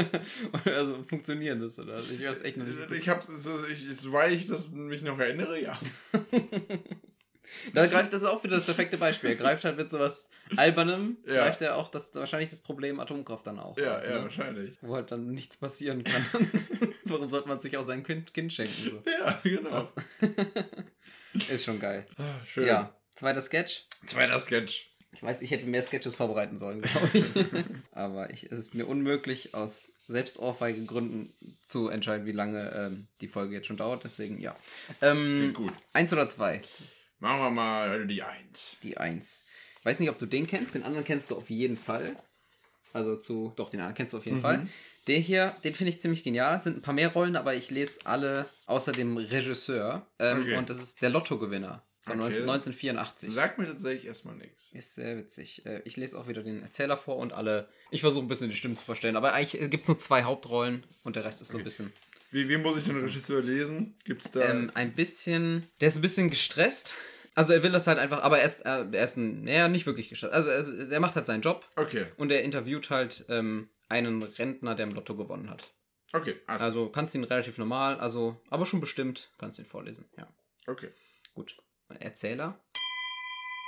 [0.65, 1.97] also funktionieren das, oder?
[1.97, 2.91] Ich weiß echt noch nicht.
[2.91, 5.79] Ich habe, so, ich, soweit ich das mich noch erinnere, ja.
[7.73, 9.31] Da greift das ist auch wieder das perfekte Beispiel.
[9.31, 11.43] Er greift halt mit sowas Albernem, Ja.
[11.43, 13.77] greift er auch das, wahrscheinlich das Problem Atomkraft dann auch.
[13.77, 14.23] Ja, auf, ja, ne?
[14.23, 14.77] wahrscheinlich.
[14.81, 16.25] Wo halt dann nichts passieren kann.
[17.03, 18.71] Warum sollte man sich auch sein Kind, kind schenken?
[18.73, 19.03] So?
[19.09, 19.87] Ja, genau.
[21.33, 22.05] Ist schon geil.
[22.17, 22.65] Ah, schön.
[22.65, 23.85] Ja, zweiter Sketch.
[24.05, 24.92] Zweiter Sketch.
[25.13, 27.31] Ich weiß, ich hätte mehr Sketches vorbereiten sollen, glaube ich.
[27.91, 31.31] Aber ich, es ist mir unmöglich, aus selbstohrfeige Gründen
[31.65, 34.03] zu entscheiden, wie lange ähm, die Folge jetzt schon dauert.
[34.03, 34.55] Deswegen, ja.
[35.01, 35.73] Ähm, gut.
[35.93, 36.61] eins oder zwei?
[37.19, 38.75] Machen wir mal die Eins.
[38.83, 39.45] Die Eins.
[39.79, 40.75] Ich weiß nicht, ob du den kennst.
[40.75, 42.15] Den anderen kennst du auf jeden Fall.
[42.91, 43.53] Also zu.
[43.55, 44.41] Doch, den anderen kennst du auf jeden Mhm.
[44.41, 44.67] Fall.
[45.07, 46.61] Der hier, den finde ich ziemlich genial.
[46.61, 50.05] Sind ein paar mehr Rollen, aber ich lese alle außer dem Regisseur.
[50.19, 50.57] Ähm, Okay.
[50.57, 52.41] Und das ist der Lottogewinner von Okay.
[52.41, 53.29] 19, 1984.
[53.31, 54.69] Sagt mir tatsächlich erstmal nichts.
[54.73, 55.65] Ist sehr witzig.
[55.65, 57.67] Äh, Ich lese auch wieder den Erzähler vor und alle.
[57.91, 60.85] Ich versuche ein bisschen die Stimmen zu verstellen, aber eigentlich gibt es nur zwei Hauptrollen
[61.03, 61.93] und der Rest ist so ein bisschen.
[62.31, 63.95] Wie, wie muss ich den Regisseur lesen?
[64.05, 64.41] Gibt's da.
[64.49, 65.67] Ähm, ein bisschen.
[65.81, 66.95] Der ist ein bisschen gestresst.
[67.35, 69.85] Also er will das halt einfach, aber er ist, äh, er ist ein, naja, nicht
[69.85, 70.33] wirklich gestresst.
[70.33, 74.75] Also er, er macht halt seinen Job okay, und er interviewt halt ähm, einen Rentner,
[74.75, 75.73] der im Lotto gewonnen hat.
[76.13, 80.27] okay, also, Also kannst ihn relativ normal, also, aber schon bestimmt kannst ihn vorlesen, ja.
[80.67, 80.89] okay.
[81.33, 81.55] Gut.
[82.01, 82.59] Erzähler.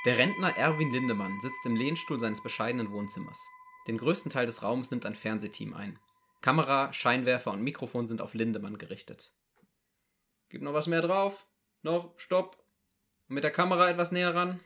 [0.05, 3.39] Der Rentner Erwin Lindemann sitzt im Lehnstuhl seines bescheidenen Wohnzimmers.
[3.87, 5.99] Den größten Teil des Raums nimmt ein Fernsehteam ein.
[6.41, 9.31] Kamera, Scheinwerfer und Mikrofon sind auf Lindemann gerichtet.
[10.49, 11.45] Gib noch was mehr drauf.
[11.81, 12.63] Noch, stopp.
[13.27, 14.59] Mit der Kamera etwas näher ran.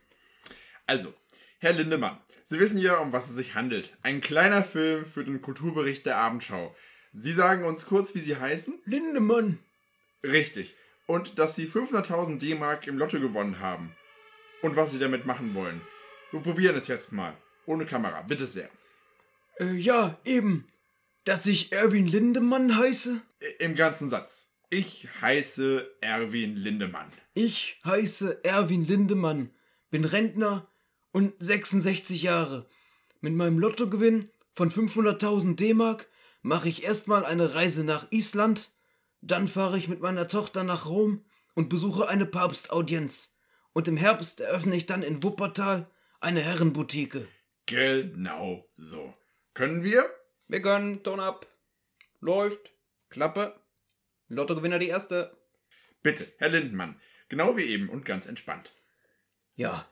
[0.88, 1.13] Also,
[1.60, 3.97] Herr Lindemann, Sie wissen ja, um was es sich handelt.
[4.01, 6.75] Ein kleiner Film für den Kulturbericht der Abendschau.
[7.12, 8.81] Sie sagen uns kurz, wie Sie heißen?
[8.86, 9.60] Lindemann!
[10.23, 10.75] Richtig.
[11.10, 13.95] Und dass Sie 500.000 D-Mark im Lotto gewonnen haben.
[14.62, 15.82] Und was Sie damit machen wollen.
[16.30, 17.36] Wir probieren es jetzt mal.
[17.65, 18.69] Ohne Kamera, bitte sehr.
[19.60, 20.67] Äh, ja, eben.
[21.24, 23.22] Dass ich Erwin Lindemann heiße?
[23.58, 24.52] Im ganzen Satz.
[24.69, 27.12] Ich heiße Erwin Lindemann.
[27.34, 29.50] Ich heiße Erwin Lindemann,
[29.89, 30.67] bin Rentner
[31.12, 32.69] und 66 Jahre.
[33.19, 36.08] Mit meinem Lottogewinn von 500.000 D-Mark
[36.43, 38.69] mache ich erstmal eine Reise nach Island,
[39.21, 43.38] dann fahre ich mit meiner Tochter nach Rom und besuche eine Papstaudienz.
[43.73, 47.27] Und im Herbst eröffne ich dann in Wuppertal eine Herrenboutique.
[47.65, 49.13] Genau so.
[49.53, 50.03] Können wir?
[50.47, 51.47] Wir gönnen, Ton ab.
[52.19, 52.71] Läuft.
[53.10, 53.60] Klappe.
[54.27, 55.38] Lottogewinner die erste.
[56.01, 56.99] Bitte, Herr Lindemann.
[57.27, 58.73] Genau wie eben und ganz entspannt.
[59.55, 59.88] Ja,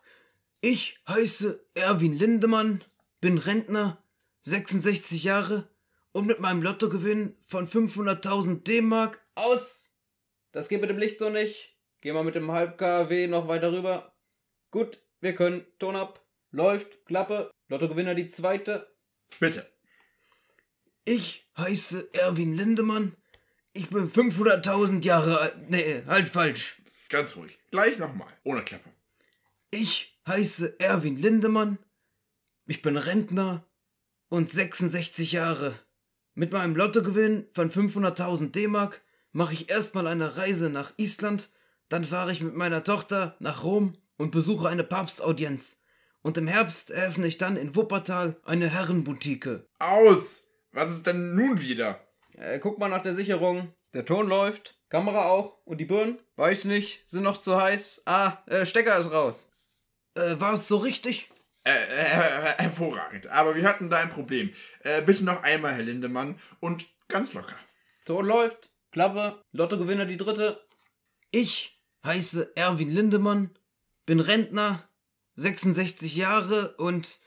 [0.62, 2.84] ich heiße Erwin Lindemann,
[3.22, 4.02] bin Rentner,
[4.44, 5.70] 66 Jahre
[6.18, 9.94] und mit meinem Lottogewinn von 500.000 D-Mark aus.
[10.52, 11.78] Das geht mit dem Licht so nicht.
[12.02, 14.16] Geh mal mit dem halb KW noch weiter rüber.
[14.72, 15.64] Gut, wir können.
[15.78, 16.26] Ton ab.
[16.50, 17.06] Läuft.
[17.06, 17.52] Klappe.
[17.68, 18.92] Lottogewinner die zweite.
[19.40, 19.72] Bitte.
[21.06, 23.16] Ich heiße Erwin Lindemann.
[23.74, 25.70] Ich bin 500.000 Jahre alt.
[25.70, 26.82] Nee, halt falsch.
[27.10, 27.60] Ganz ruhig.
[27.70, 28.34] Gleich nochmal.
[28.44, 28.90] Ohne Klappe.
[29.70, 31.78] Ich heiße Erwin Lindemann.
[32.66, 33.64] Ich bin Rentner
[34.30, 35.80] und 66 Jahre.
[36.40, 41.50] Mit meinem Lottogewinn von 500.000 D-Mark mache ich erstmal eine Reise nach Island,
[41.90, 45.82] dann fahre ich mit meiner Tochter nach Rom und besuche eine Papstaudienz.
[46.22, 49.64] Und im Herbst eröffne ich dann in Wuppertal eine Herrenboutique.
[49.80, 50.46] Aus!
[50.74, 52.02] Was ist denn nun wieder?
[52.38, 53.74] Äh, guck mal nach der Sicherung.
[53.96, 54.78] Der Ton läuft.
[54.90, 55.58] Kamera auch.
[55.66, 56.20] Und die Birnen?
[56.36, 57.02] Weiß nicht.
[57.10, 58.04] Sind noch zu heiß.
[58.06, 59.52] Ah, äh, Stecker ist raus.
[60.14, 61.32] Äh, war es so richtig?
[61.68, 63.28] Äh, äh, hervorragend.
[63.28, 64.52] Aber wir hatten da ein Problem.
[64.84, 66.40] Äh, bitte noch einmal, Herr Lindemann.
[66.62, 67.58] Und ganz locker.
[68.06, 68.72] Ton läuft.
[68.94, 69.42] Klappe.
[69.52, 70.66] Lottogewinner die dritte.
[71.30, 73.50] Ich heiße Erwin Lindemann,
[74.06, 74.88] bin Rentner,
[75.36, 77.20] 66 Jahre und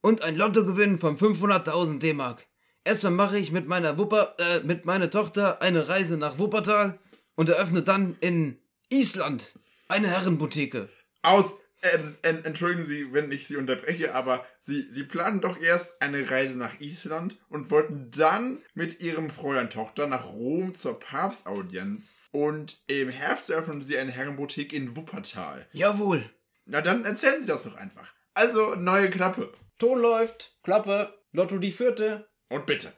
[0.00, 2.48] und ein Lottogewinn von 500.000 D-Mark.
[2.82, 6.98] Erstmal mache ich mit meiner Wupper äh, mit meiner Tochter eine Reise nach Wuppertal
[7.36, 8.58] und eröffne dann in
[8.90, 10.88] Island eine Herrenboutique.
[11.22, 11.63] Aus!
[11.92, 16.30] Ähm, en- entschuldigen Sie, wenn ich Sie unterbreche, aber Sie, Sie planen doch erst eine
[16.30, 22.16] Reise nach Island und wollten dann mit Ihrem Fräulein Tochter nach Rom zur Papstaudienz.
[22.30, 25.66] Und im Herbst eröffnen Sie eine Herrenboutique in Wuppertal.
[25.72, 26.28] Jawohl.
[26.64, 28.12] Na dann erzählen Sie das doch einfach.
[28.32, 29.52] Also, neue Klappe.
[29.78, 32.26] Ton läuft, Klappe, Lotto die vierte.
[32.48, 32.92] Und bitte.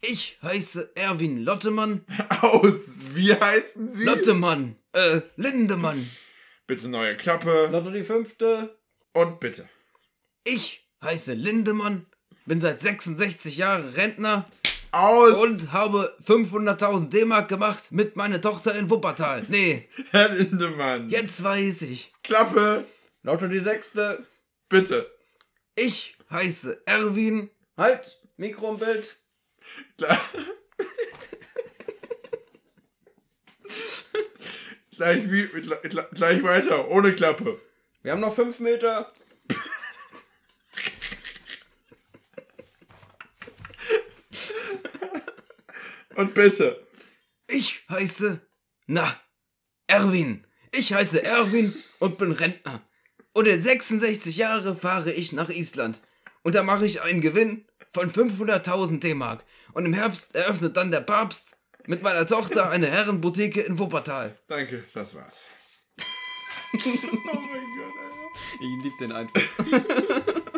[0.00, 2.04] Ich heiße Erwin Lottemann.
[2.40, 4.06] Aus, wie heißen Sie?
[4.06, 6.10] Lottemann, äh, Lindemann.
[6.70, 7.68] Bitte neue Klappe.
[7.72, 8.78] Lotto die fünfte.
[9.12, 9.68] Und bitte.
[10.44, 12.06] Ich heiße Lindemann,
[12.46, 14.48] bin seit 66 Jahren Rentner
[14.92, 15.36] Aus.
[15.36, 19.44] und habe 500.000 D-Mark gemacht mit meiner Tochter in Wuppertal.
[19.48, 21.08] Nee, Herr Lindemann.
[21.08, 22.12] jetzt weiß ich.
[22.22, 22.84] Klappe.
[23.24, 24.24] Lotto die sechste.
[24.68, 25.10] Bitte.
[25.74, 27.50] Ich heiße Erwin.
[27.76, 29.16] Halt, Mikro im Bild.
[29.98, 30.20] Klar.
[35.00, 37.58] gleich, wie, gleich, gleich weiter, ohne Klappe.
[38.02, 39.10] Wir haben noch fünf Meter.
[46.16, 46.86] Und bitte.
[47.46, 48.46] Ich heiße,
[48.88, 49.18] na,
[49.86, 50.46] Erwin.
[50.70, 52.82] Ich heiße Erwin und bin Rentner.
[53.32, 56.02] Und in 66 Jahre fahre ich nach Island.
[56.42, 59.46] Und da mache ich einen Gewinn von 500.000 D-Mark.
[59.72, 64.36] Und im Herbst eröffnet dann der Papst mit meiner Tochter eine Herrenboutique in Wuppertal.
[64.48, 65.44] Danke, das war's.
[66.72, 68.20] oh mein Gott, Alter.
[68.54, 69.42] Ich liebe den einfach.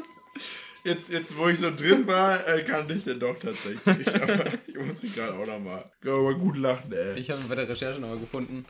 [0.85, 4.14] Jetzt, jetzt, wo ich so drin war, äh, kannte ich den doch tatsächlich.
[4.14, 7.20] Aber ich muss mich gerade auch nochmal mal gut lachen, ey.
[7.20, 8.64] Ich habe bei der Recherche nochmal gefunden,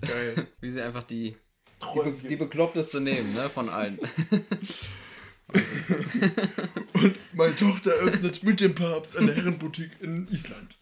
[0.00, 0.46] Geil.
[0.60, 1.36] wie sie einfach die,
[1.82, 3.98] die, die bekloppteste nehmen, ne, von allen.
[7.32, 10.76] Meine Tochter öffnet mit dem Papst eine Herrenboutique in Island.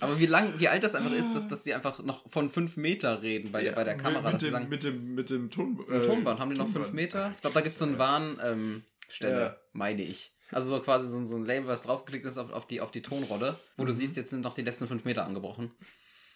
[0.00, 2.76] Aber wie lang, wie alt das einfach ist, dass, dass die einfach noch von 5
[2.76, 4.30] Meter reden bei der, bei der Kamera.
[4.32, 6.94] Mit, dem, sagen, mit dem, mit dem Ton, äh, Tonband haben die noch 5 Tonband.
[6.94, 7.32] Meter.
[7.34, 8.82] Ich glaube, da gibt es so eine Warnstelle, ähm,
[9.20, 9.56] Ja.
[9.72, 10.32] meine ich.
[10.50, 12.90] Also so quasi so, ein- so ein Label, was draufgeklickt ist auf, auf, die, auf
[12.90, 13.86] die Tonrolle, wo Mhm.
[13.88, 15.70] du siehst, jetzt sind noch die letzten 5 Meter angebrochen.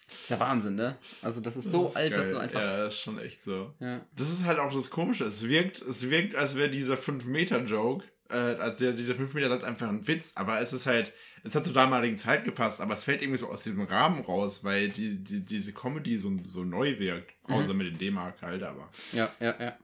[0.07, 0.97] Das ist ja Wahnsinn, ne?
[1.21, 2.33] Also das ist so Das ist alt, dass geil.
[2.33, 2.61] du einfach...
[2.61, 3.73] Ja, das ist schon echt so.
[3.79, 4.05] Ja.
[4.15, 5.23] Das ist halt auch das Komische.
[5.25, 10.07] Es wirkt, es wirkt als wäre dieser 5-Meter-Joke, äh, als der, dieser 5-Meter-Satz einfach ein
[10.07, 10.33] Witz.
[10.35, 11.13] Aber es ist halt,
[11.43, 14.63] es hat zur damaligen Zeit gepasst, aber es fällt irgendwie so aus diesem Rahmen raus,
[14.63, 17.31] weil die, die, diese Comedy so, so neu wirkt.
[17.47, 17.53] Mhm.
[17.55, 18.89] Außer mit den D-Mark halt, aber.
[19.13, 19.77] ja, ja, ja.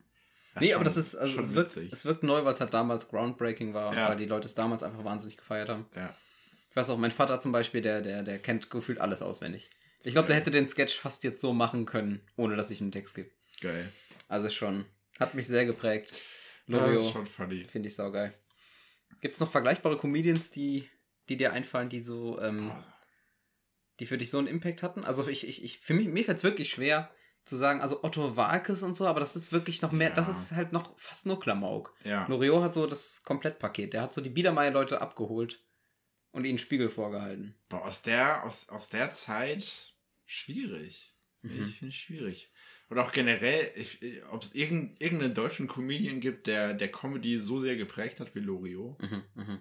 [0.53, 1.93] Das Nee, schon- aber das ist, also es wirkt, witzig.
[1.93, 4.09] es wirkt neu, weil es halt damals groundbreaking war, Ja.
[4.09, 5.85] weil die Leute es damals einfach wahnsinnig gefeiert haben.
[5.95, 6.13] Ja.
[6.71, 9.69] Ich weiß auch, mein Vater zum Beispiel, der, der, der kennt gefühlt alles auswendig.
[10.03, 12.91] Ich glaube, der hätte den Sketch fast jetzt so machen können, ohne dass ich einen
[12.91, 13.29] Text gebe.
[13.61, 13.91] Geil.
[14.27, 14.85] Also schon,
[15.19, 16.11] hat mich sehr geprägt.
[16.67, 17.65] Ja, das ist Lorio, schon funny.
[17.65, 18.33] finde ich saugeil.
[19.21, 20.87] Gibt es noch vergleichbare Comedians, die,
[21.27, 22.71] die dir einfallen, die so, ähm,
[23.99, 25.03] die für dich so einen Impact hatten?
[25.03, 27.09] Also ich, ich, ich für mich, mir fällt es wirklich schwer
[27.43, 30.15] zu sagen, also Otto Walkes und so, aber das ist wirklich noch mehr, Ja.
[30.15, 31.95] das ist halt noch fast nur Klamauk.
[32.03, 32.27] Ja.
[32.27, 33.93] Loriot hat so das Komplettpaket.
[33.93, 35.59] Der hat so die Biedermeier-Leute abgeholt
[36.31, 37.55] und ihnen Spiegel vorgehalten.
[37.67, 39.88] Boah, aus der, aus, aus der Zeit
[40.29, 41.15] schwierig.
[41.41, 41.69] Mhm.
[41.69, 42.51] Ich finde es schwierig.
[42.89, 43.71] Und auch generell,
[44.29, 48.39] ob es irgend, irgendeinen deutschen Comedian gibt, der, der Comedy so sehr geprägt hat wie
[48.39, 49.01] Loriot.
[49.01, 49.59] Mhm, mhm.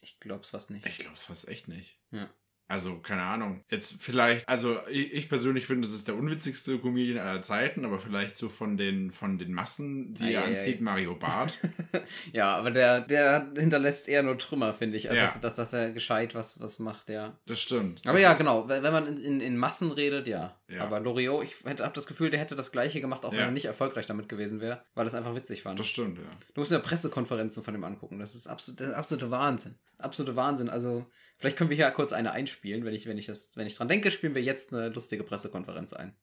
[0.00, 0.86] Ich glaub's fast nicht.
[0.86, 2.00] Ich glaube es fast echt nicht.
[2.10, 2.34] Ja.
[2.74, 3.62] Also, keine Ahnung.
[3.70, 8.00] Jetzt vielleicht, also ich, ich persönlich finde, das ist der unwitzigste Comedian aller Zeiten, aber
[8.00, 10.82] vielleicht so von den, von den Massen, die Ei, er anzieht, ei.
[10.82, 11.58] Mario Barth.
[12.32, 15.08] Ja, aber der, der hinterlässt eher nur Trümmer, finde ich.
[15.08, 15.26] Also, Ja.
[15.28, 17.38] dass, dass, dass er gescheit was, was macht, ja.
[17.46, 18.00] Das stimmt.
[18.04, 18.66] Aber Das ja, genau.
[18.68, 20.56] Wenn wenn man in, in, in Massen redet, ja.
[20.68, 20.82] Ja.
[20.82, 23.44] Aber Loriot, ich habe das Gefühl, der hätte das Gleiche gemacht, auch wenn Ja.
[23.44, 25.78] er nicht erfolgreich damit gewesen wäre, weil das einfach witzig fand.
[25.78, 26.24] Das stimmt, ja.
[26.54, 28.18] Du musst dir Pressekonferenzen von ihm angucken.
[28.18, 29.76] Das ist absolut, der absolute Wahnsinn.
[29.98, 30.68] Absolute Wahnsinn.
[30.68, 31.06] Also,
[31.44, 32.86] vielleicht können wir hier kurz eine einspielen.
[32.86, 35.92] Wenn ich, wenn ich das, wenn ich dran denke, spielen wir jetzt eine lustige Pressekonferenz
[35.92, 36.14] ein.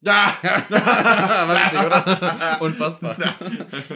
[0.00, 0.38] Ja!
[0.42, 2.60] Witzig, oder?
[2.62, 3.16] Unfassbar.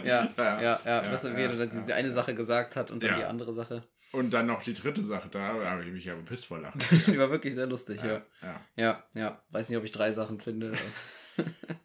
[0.03, 1.65] ja, ja, ja, Ja, dass er ja, wieder ja.
[1.67, 3.17] diese eine Sache gesagt hat und dann Ja.
[3.19, 3.83] die andere Sache.
[4.11, 6.79] Und dann noch die dritte Sache, da habe ich mich ja bepisst vor Lachen.
[7.07, 8.21] Die war wirklich sehr lustig, ja.
[8.41, 8.61] ja.
[8.75, 9.41] Ja, ja.
[9.51, 10.73] Weiß nicht, ob ich drei Sachen finde.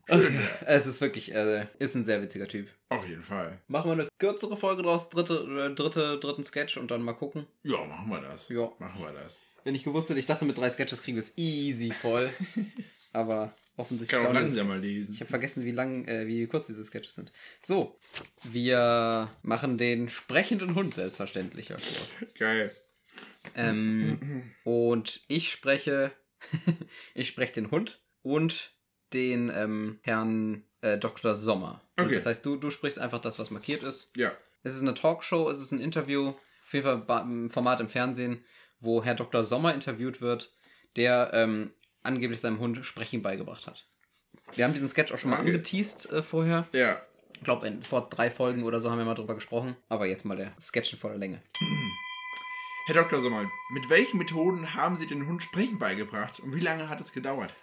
[0.08, 0.40] Okay.
[0.66, 2.68] Es ist wirklich, äh, ist ein sehr witziger Typ.
[2.88, 3.58] Auf jeden Fall.
[3.68, 7.46] Machen wir eine kürzere Folge draus, dritte, äh, dritte, dritten Sketch und dann mal gucken.
[7.62, 8.48] Ja, machen wir das.
[8.48, 8.70] Ja.
[8.78, 9.40] Machen wir das.
[9.64, 12.30] Wenn ich gewusst hätte, ich dachte, mit drei Sketches kriegen wir es easy voll.
[13.12, 15.14] Aber offensichtlich Kann auch langsam mal lesen.
[15.14, 17.32] Ich habe vergessen, wie lang, äh, wie kurz diese Sketches sind.
[17.62, 17.98] So,
[18.44, 21.72] wir machen den sprechenden Hund selbstverständlich.
[22.38, 22.70] Geil.
[23.54, 26.12] Ähm, und ich spreche,
[27.14, 28.72] ich spreche den Hund und
[29.12, 31.34] den ähm, Herrn äh, Dr.
[31.34, 31.80] Sommer.
[31.98, 32.14] Okay.
[32.14, 34.12] Das heißt, du, du sprichst einfach das, was markiert ist.
[34.16, 34.32] Ja.
[34.62, 36.28] Es ist eine Talkshow, es ist ein Interview,
[36.64, 38.44] auf jeden Fall ein Format im Fernsehen,
[38.78, 39.42] wo Herr Dr.
[39.44, 40.52] Sommer interviewt wird,
[40.96, 41.70] der ähm,
[42.02, 43.86] angeblich seinem Hund Sprechen beigebracht hat.
[44.54, 45.48] Wir haben diesen Sketch auch schon mal Okay.
[45.50, 46.66] angeteased äh, vorher.
[46.72, 47.00] Ja.
[47.34, 49.76] Ich glaube, vor drei Folgen oder so haben wir mal drüber gesprochen.
[49.88, 51.42] Aber jetzt mal der Sketch in voller Länge.
[52.86, 53.20] Herr Dr.
[53.20, 57.12] Sommer, mit welchen Methoden haben Sie den Hund Sprechen beigebracht und wie lange hat es
[57.12, 57.54] gedauert?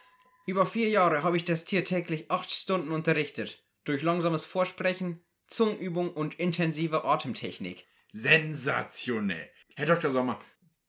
[0.47, 3.61] Über vier Jahre habe ich das Tier täglich acht Stunden unterrichtet.
[3.83, 7.85] Durch langsames Vorsprechen, Zungenübung und intensive Atemtechnik.
[8.13, 9.49] Sensationell.
[9.75, 10.09] Herr Dr.
[10.09, 10.41] Sommer,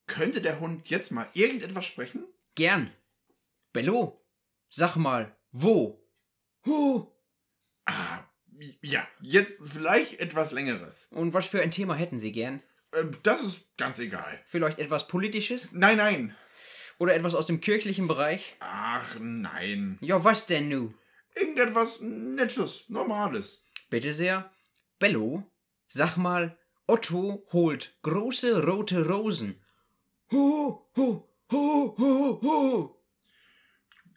[0.06, 2.24] könnte der Hund jetzt mal irgendetwas sprechen?
[2.54, 2.92] Gern.
[3.72, 4.20] Bello,
[4.68, 6.08] sag mal, wo?
[6.64, 7.08] Huh.
[7.84, 8.20] Ah,
[8.80, 11.08] ja, jetzt vielleicht etwas längeres.
[11.10, 12.62] Und was für ein Thema hätten Sie gern?
[12.94, 14.40] Ähm, das ist ganz egal.
[14.46, 15.72] Vielleicht etwas Politisches?
[15.72, 16.36] Nein, nein.
[16.98, 18.56] Oder etwas aus dem kirchlichen Bereich?
[18.60, 19.98] Ach, nein.
[20.00, 20.94] Ja, was denn nu?
[21.36, 23.66] Irgendetwas Nettes, Normales.
[23.88, 24.50] Bitte sehr.
[24.98, 25.44] Bello,
[25.86, 29.62] sag mal, Otto holt große rote Rosen.
[30.32, 32.94] Ho, ho, ho, ho, ho.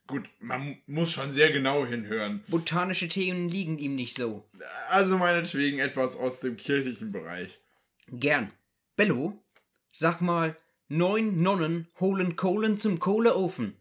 [0.07, 2.43] Gut, man muss schon sehr genau hinhören.
[2.47, 4.49] Botanische Themen liegen ihm nicht so.
[4.89, 7.59] Also meinetwegen etwas aus dem kirchlichen Bereich.
[8.07, 8.51] Gern.
[8.97, 9.41] Bello,
[9.91, 10.57] sag mal,
[10.91, 13.77] neun Nonnen holen Kohlen zum Kohleofen.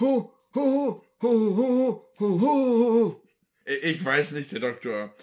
[0.00, 3.22] Ho, ho, ho, ho, ho, ho, ho.
[3.82, 5.14] Ich weiß nicht, Herr Doktor.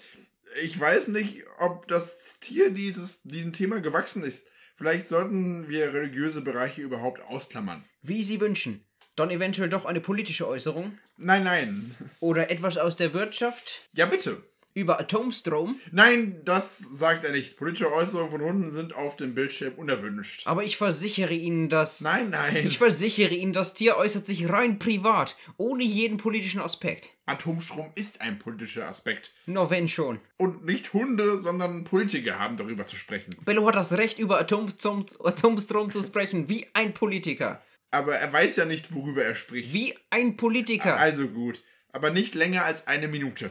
[0.62, 4.42] Ich weiß nicht, ob das Tier dieses, diesem Thema gewachsen ist.
[4.76, 7.84] Vielleicht sollten wir religiöse Bereiche überhaupt ausklammern.
[8.02, 8.84] Wie Sie wünschen.
[9.16, 10.98] Dann eventuell doch eine politische Äußerung.
[11.16, 11.94] Nein, nein.
[12.20, 13.88] Oder etwas aus der Wirtschaft.
[13.92, 14.42] Ja, bitte.
[14.72, 15.80] Über Atomstrom.
[15.90, 17.56] Nein, das sagt er nicht.
[17.56, 20.46] Politische Äußerungen von Hunden sind auf dem Bildschirm unerwünscht.
[20.46, 22.00] Aber ich versichere Ihnen, dass.
[22.02, 22.66] Nein, nein.
[22.66, 27.10] Ich versichere Ihnen, das Tier äußert sich rein privat, ohne jeden politischen Aspekt.
[27.26, 29.34] Atomstrom ist ein politischer Aspekt.
[29.46, 30.20] Nur wenn schon.
[30.36, 33.34] Und nicht Hunde, sondern Politiker haben darüber zu sprechen.
[33.44, 37.62] Bello hat das Recht, über Atomstrom, Atomstrom zu sprechen, wie ein Politiker.
[37.90, 39.72] Aber er weiß ja nicht, worüber er spricht.
[39.72, 40.96] Wie ein Politiker.
[40.96, 41.60] Also gut.
[41.92, 43.50] Aber nicht länger als eine Minute.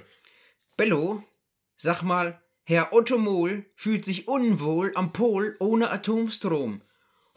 [0.79, 1.21] Bello,
[1.75, 6.81] sag mal, Herr Otto Mohl fühlt sich unwohl am Pol ohne Atomstrom.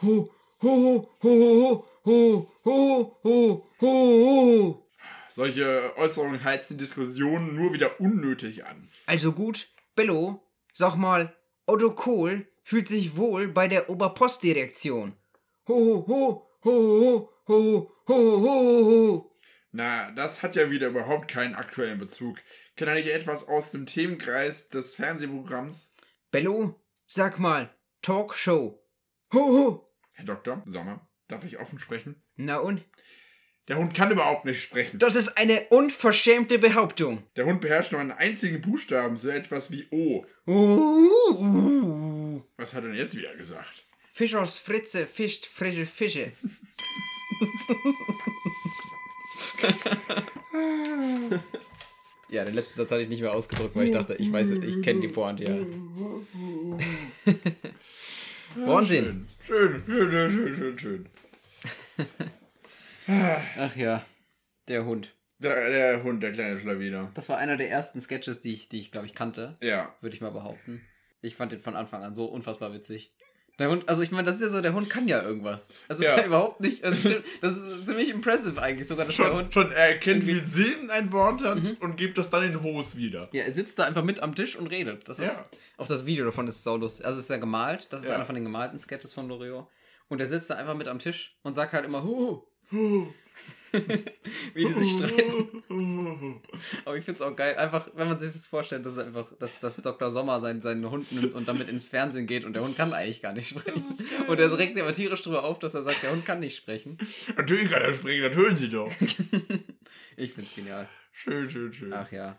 [0.00, 4.88] Ho, ho, ho, ho, ho, ho, ho, ho, ho.
[5.28, 8.88] Solche Äußerungen heizen die Diskussionen nur wieder unnötig an.
[9.06, 10.40] Also gut, Bello,
[10.72, 15.16] sag mal, Otto Kohl fühlt sich wohl bei der Oberpostdirektion.
[15.66, 19.32] Ho, ho, ho, ho, ho, ho, ho, ho.
[19.72, 22.36] Na, das hat ja wieder überhaupt keinen aktuellen Bezug.
[22.76, 25.92] Kann er nicht etwas aus dem Themenkreis des Fernsehprogramms?
[26.30, 28.82] Bello, sag mal, Talkshow.
[29.34, 29.92] Ho, ho.
[30.12, 32.22] Herr Doktor Sommer, darf ich offen sprechen?
[32.36, 32.82] Na und?
[33.68, 34.98] Der Hund kann überhaupt nicht sprechen.
[34.98, 37.22] Das ist eine unverschämte Behauptung.
[37.36, 40.26] Der Hund beherrscht nur einen einzigen Buchstaben, so etwas wie O.
[40.46, 43.84] Uh, Was hat er denn jetzt wieder gesagt?
[44.12, 46.32] Fisch aus Fritze fischt frische Fische.
[52.32, 54.82] ja, den letzten Satz hatte ich nicht mehr ausgedrückt, weil ich dachte, ich weiß, ich
[54.82, 55.54] kenne die Pointe ja.
[58.66, 59.26] Wahnsinn.
[59.46, 61.06] Schön, schön, schön, schön, schön, schön.
[63.58, 64.04] Ach ja,
[64.68, 65.14] der Hund.
[65.38, 67.10] Der, der Hund, der kleine Schlawiner.
[67.14, 69.56] Das war einer der ersten Sketches, die ich, die ich glaube ich, kannte.
[69.60, 69.94] Ja.
[70.00, 70.80] Würde ich mal behaupten.
[71.20, 73.12] Ich fand den von Anfang an so unfassbar witzig.
[73.58, 75.70] Der Hund, also ich meine, das ist ja so, der Hund kann ja irgendwas.
[75.86, 76.24] Das ist ja, Ja.
[76.24, 79.70] überhaupt nicht, also stimmt, das ist ziemlich impressive eigentlich sogar, dass der Schon, Hund, schon
[79.72, 83.28] er erkennt, wie Silben ein Wort hat und gibt das dann in Hos wieder.
[83.32, 85.06] ja, er sitzt da einfach mit am Tisch und redet.
[85.08, 85.44] Das ist, Ja.
[85.76, 87.04] auch das Video davon ist saulustig.
[87.04, 88.14] Also es ist ja gemalt, das ist Ja.
[88.16, 89.66] einer von den gemalten Sketches von Loriot.
[90.08, 92.42] Und er sitzt da einfach mit am Tisch und sagt halt immer, hu,
[94.54, 95.62] wie die sich streiten.
[96.84, 99.58] Aber ich finde es auch geil, einfach, wenn man sich das vorstellt, dass, einfach, dass,
[99.60, 100.10] dass Dr.
[100.10, 103.22] Sommer seinen, seinen Hund nimmt und damit ins Fernsehen geht und der Hund kann eigentlich
[103.22, 103.82] gar nicht sprechen.
[104.28, 106.56] Und er regt sich aber tierisch drüber auf, dass er sagt, der Hund kann nicht
[106.56, 106.98] sprechen.
[107.36, 108.90] Natürlich kann er sprechen, das hören Sie doch.
[110.16, 110.88] Ich finde es genial.
[111.10, 111.92] Schön, schön, schön.
[111.92, 112.38] Ach ja.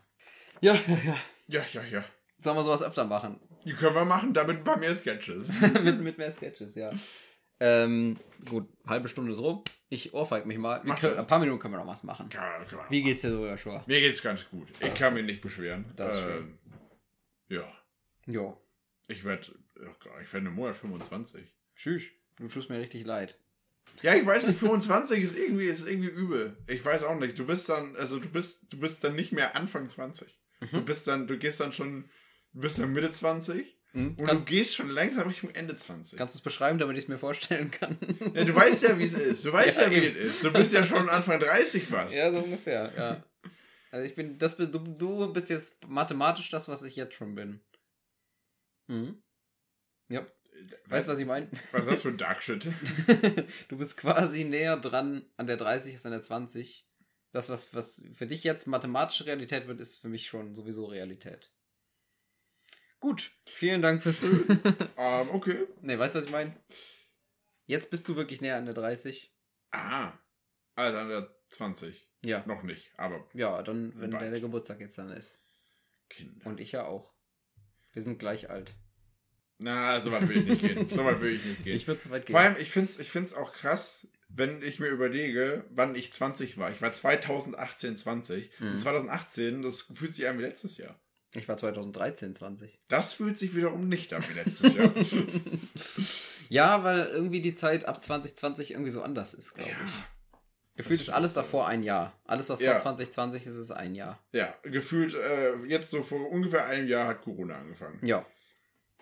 [0.61, 1.17] Ja, ja, ja.
[1.47, 2.05] Ja, ja, ja.
[2.41, 3.39] Sollen wir sowas öfter machen?
[3.65, 5.51] Die können wir machen, damit ein paar mehr Sketches.
[5.83, 6.91] mit, mit mehr Sketches, ja.
[7.59, 8.17] Ähm,
[8.49, 9.63] gut, halbe Stunde ist rum.
[9.93, 10.79] Ich ohrfeig mich mal.
[10.79, 11.19] Können, das.
[11.19, 12.27] ein paar Minuten können wir noch was machen.
[12.27, 13.83] Kann kann Wie geht's dir so, Joshua?
[13.85, 14.69] Mir geht's ganz gut.
[14.79, 15.85] Ich kann mich nicht beschweren.
[15.95, 16.57] Das ist Ähm,
[17.47, 17.71] Ja.
[18.25, 18.59] Jo.
[19.07, 19.53] Ich werde
[20.19, 21.45] ich werd im Monat 25.
[21.75, 22.03] Tschüss.
[22.37, 23.37] Du tust mir richtig leid.
[24.01, 26.57] Ja, ich weiß nicht, 25 ist irgendwie, ist irgendwie übel.
[26.65, 27.37] Ich weiß auch nicht.
[27.37, 30.39] Du bist dann, also du bist, du bist dann nicht mehr Anfang 20.
[30.71, 32.09] Du bist dann, du gehst dann schon,
[32.53, 34.15] du bist dann Mitte 20 Mhm.
[34.17, 36.17] und Kann- du gehst schon langsam Richtung Ende 20.
[36.17, 37.97] Kannst du es beschreiben, damit ich es mir vorstellen kann?
[38.33, 39.45] Ja, du weißt ja, wie es ist.
[39.45, 40.43] Du weißt Ja, ja, wie es ist.
[40.43, 42.15] Du bist ja schon Anfang 30 fast.
[42.15, 43.23] ja, so ungefähr, ja.
[43.91, 47.35] Also ich bin, das, bist- du, du bist jetzt mathematisch das, was ich jetzt schon
[47.35, 47.61] bin.
[48.87, 49.21] Mhm.
[50.09, 50.25] Ja.
[50.87, 51.49] Weißt du, was ich meine?
[51.71, 52.65] Was ist das für ein Dark Shit?
[53.67, 56.87] du bist quasi näher dran an der 30 als an der 20.
[57.31, 61.52] Das, was, was für dich jetzt mathematische Realität wird, ist für mich schon sowieso Realität.
[63.03, 64.23] Gut, vielen Dank fürs.
[64.97, 65.67] Ähm, okay.
[65.81, 66.55] ne, weißt du, was ich meine?
[67.65, 69.29] Jetzt bist du wirklich näher an der 30.
[69.71, 70.13] Ah.
[70.75, 72.07] Also an der 20.
[72.23, 72.45] Ja.
[72.47, 74.31] Noch nicht, aber Ja, dann, wenn Bald.
[74.31, 75.41] der, Geburtstag jetzt dann ist.
[76.07, 76.45] Kinder.
[76.45, 77.11] Und ich ja auch.
[77.91, 78.73] Wir sind gleich alt.
[79.57, 80.87] Na, so weit will ich nicht gehen.
[80.87, 81.75] So weit will ich nicht gehen.
[81.75, 82.35] Ich würde zu weit gehen.
[82.35, 86.13] Vor allem, ich finde es ich find's auch krass, wenn ich mir überlege, wann ich
[86.13, 86.71] 20 war.
[86.71, 88.61] Ich war 2018 20.
[88.61, 88.71] Mhm.
[88.71, 90.97] Und 2018, das fühlt sich an wie letztes Jahr.
[91.35, 92.79] Ich war 2013, 20.
[92.87, 94.91] Das fühlt sich wiederum nicht an wie letztes Jahr.
[96.49, 99.77] Ja, weil irgendwie die Zeit ab 2020 irgendwie so anders ist, glaube Ja.
[99.85, 99.93] ich.
[100.75, 102.19] Gefühlt ist alles davor ein Jahr.
[102.25, 102.73] Alles, was Ja.
[102.73, 104.19] vor 2020 ist, ist ein Jahr.
[104.33, 107.99] ja, gefühlt, äh, jetzt so vor ungefähr einem Jahr hat Corona angefangen.
[108.05, 108.25] Ja.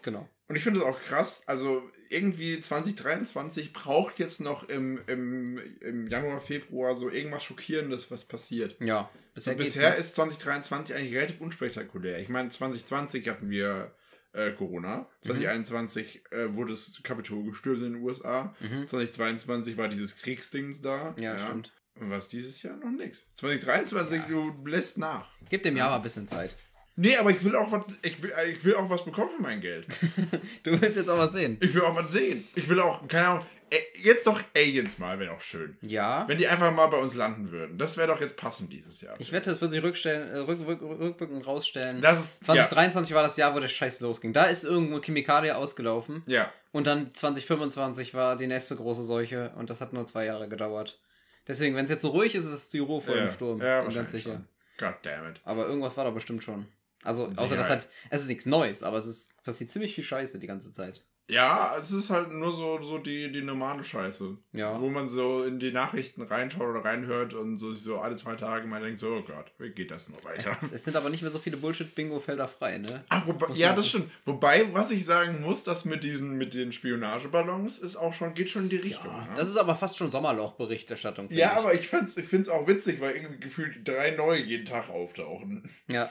[0.04, 0.30] Genau.
[0.52, 6.08] Und ich finde es auch krass, also irgendwie 2023 braucht jetzt noch im, im, im
[6.10, 8.76] Januar, Februar so irgendwas Schockierendes, was passiert.
[8.82, 9.10] Ja.
[9.34, 12.20] Bisher, bisher ist 2023 eigentlich relativ unspektakulär.
[12.20, 13.96] Ich meine, 2020 hatten wir
[14.34, 15.08] äh, Corona.
[15.22, 18.54] 2021 äh, wurde das Kapitol gestürmt in den USA.
[18.60, 18.90] Mhm.
[18.90, 21.16] 2022 war dieses Kriegsdings da.
[21.18, 21.72] Ja, stimmt.
[21.96, 22.76] Und was dieses Jahr?
[22.76, 23.26] Noch nichts.
[23.36, 24.28] 2023, Ja.
[24.28, 25.30] du lässt nach.
[25.50, 26.58] Gib dem Jahr mal ein bisschen Zeit.
[26.96, 29.62] Nee, aber ich will auch was, ich will, ich will auch was bekommen für mein
[29.62, 29.88] Geld.
[30.64, 31.58] Du willst jetzt auch was sehen.
[31.62, 32.48] Ich will auch was sehen.
[32.56, 35.78] Ich will auch, keine Ahnung, äh, jetzt doch Aliens mal, wäre auch schön.
[35.82, 36.28] Ja.
[36.28, 37.78] Wenn die einfach mal bei uns landen würden.
[37.78, 39.16] Das wäre doch jetzt passend dieses Jahr.
[39.20, 42.02] Ich wette, es wird sich rückstellen, äh, rück, rück, rückwirkend rausstellen.
[42.02, 44.34] Das ist, 2023 war das Jahr, wo der Scheiß losging.
[44.34, 46.24] Da ist irgendwo Chemikalie ausgelaufen.
[46.28, 46.34] ja.
[46.34, 46.54] ja.
[46.74, 51.00] Und dann 2025 war die nächste große Seuche und das hat nur zwei Jahre gedauert.
[51.46, 53.26] Deswegen, wenn es jetzt so ruhig ist, ist es die Ruhe vor ja.
[53.26, 53.62] dem Sturm.
[53.62, 54.32] Ja, Bin ganz sicher.
[54.32, 54.48] schon.
[54.78, 55.42] God damn it.
[55.44, 56.68] Aber irgendwas war da bestimmt schon.
[57.04, 60.40] Also, außer das halt, es ist nichts Neues, aber es ist passiert ziemlich viel Scheiße
[60.40, 61.04] die ganze Zeit.
[61.32, 64.38] Ja, es ist halt nur so, so die, die normale Scheiße.
[64.52, 64.80] Ja.
[64.82, 68.36] Wo man so in die Nachrichten reinschaut oder reinhört und so, sich so alle zwei
[68.36, 70.58] Tage mal denkt, so, oh Gott, wie geht das nur Es, weiter?
[70.74, 73.06] es sind aber nicht mehr so viele Bullshit-Bingo-Felder frei, ne?
[73.08, 74.12] Ach, wobei, ja, das stimmt.
[74.26, 78.50] Wobei, was ich sagen muss, das mit diesen, mit den Spionageballons ist auch schon, geht
[78.50, 79.14] schon in die Richtung.
[79.14, 79.30] ne?
[79.38, 81.30] Das ist aber fast schon Sommerloch-Berichterstattung.
[81.30, 81.58] ja, ich.
[81.58, 85.64] aber ich find's, ich find's auch witzig, weil irgendwie gefühlt drei neue jeden Tag auftauchen.
[85.88, 86.10] Ja.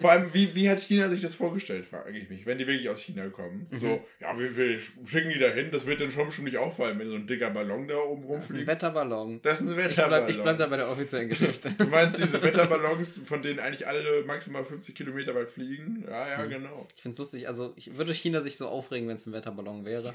[0.00, 2.88] Vor allem, wie, wie hat China sich das vorgestellt, frage ich mich, wenn die wirklich
[2.88, 3.66] aus China kommen.
[3.70, 3.76] Mhm.
[3.76, 6.98] So, ja, wir, wir schicken die da hin, das wird dann schon bestimmt nicht auffallen,
[6.98, 8.66] wenn so ein dicker Ballon da oben Das ist ein rumfliegt.
[8.66, 9.40] Wetterballon.
[9.42, 10.28] Das ist ein Ich bleib, Wetterballon.
[10.30, 11.70] ich bleib da bei der offiziellen Geschichte.
[11.78, 16.04] Du meinst diese Wetterballons, von denen eigentlich alle maximal 50 Kilometer weit fliegen?
[16.08, 16.50] Ja, ja, Mhm.
[16.50, 16.88] genau.
[16.96, 20.14] Ich find's lustig, also ich würde China sich so aufregen, wenn es ein Wetterballon wäre.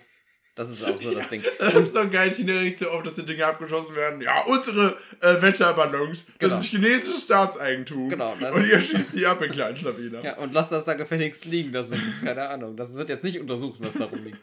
[0.58, 1.42] Das ist auch so das Ding.
[1.60, 4.20] Das ist doch geil, China regt so auf, dass die Dinge abgeschossen werden.
[4.22, 6.56] Ja, unsere äh, Wetterballons, das Genau.
[6.60, 8.10] ist chinesisches Staatseigentum.
[8.10, 10.24] Genau, das Und ihr schießt die ab, ihr kleinen Schlawiner.
[10.24, 11.72] Ja, und lass das da gefälligst liegen.
[11.72, 12.76] Das ist, keine Ahnung.
[12.76, 14.40] Das wird jetzt nicht untersucht, was da rumliegt.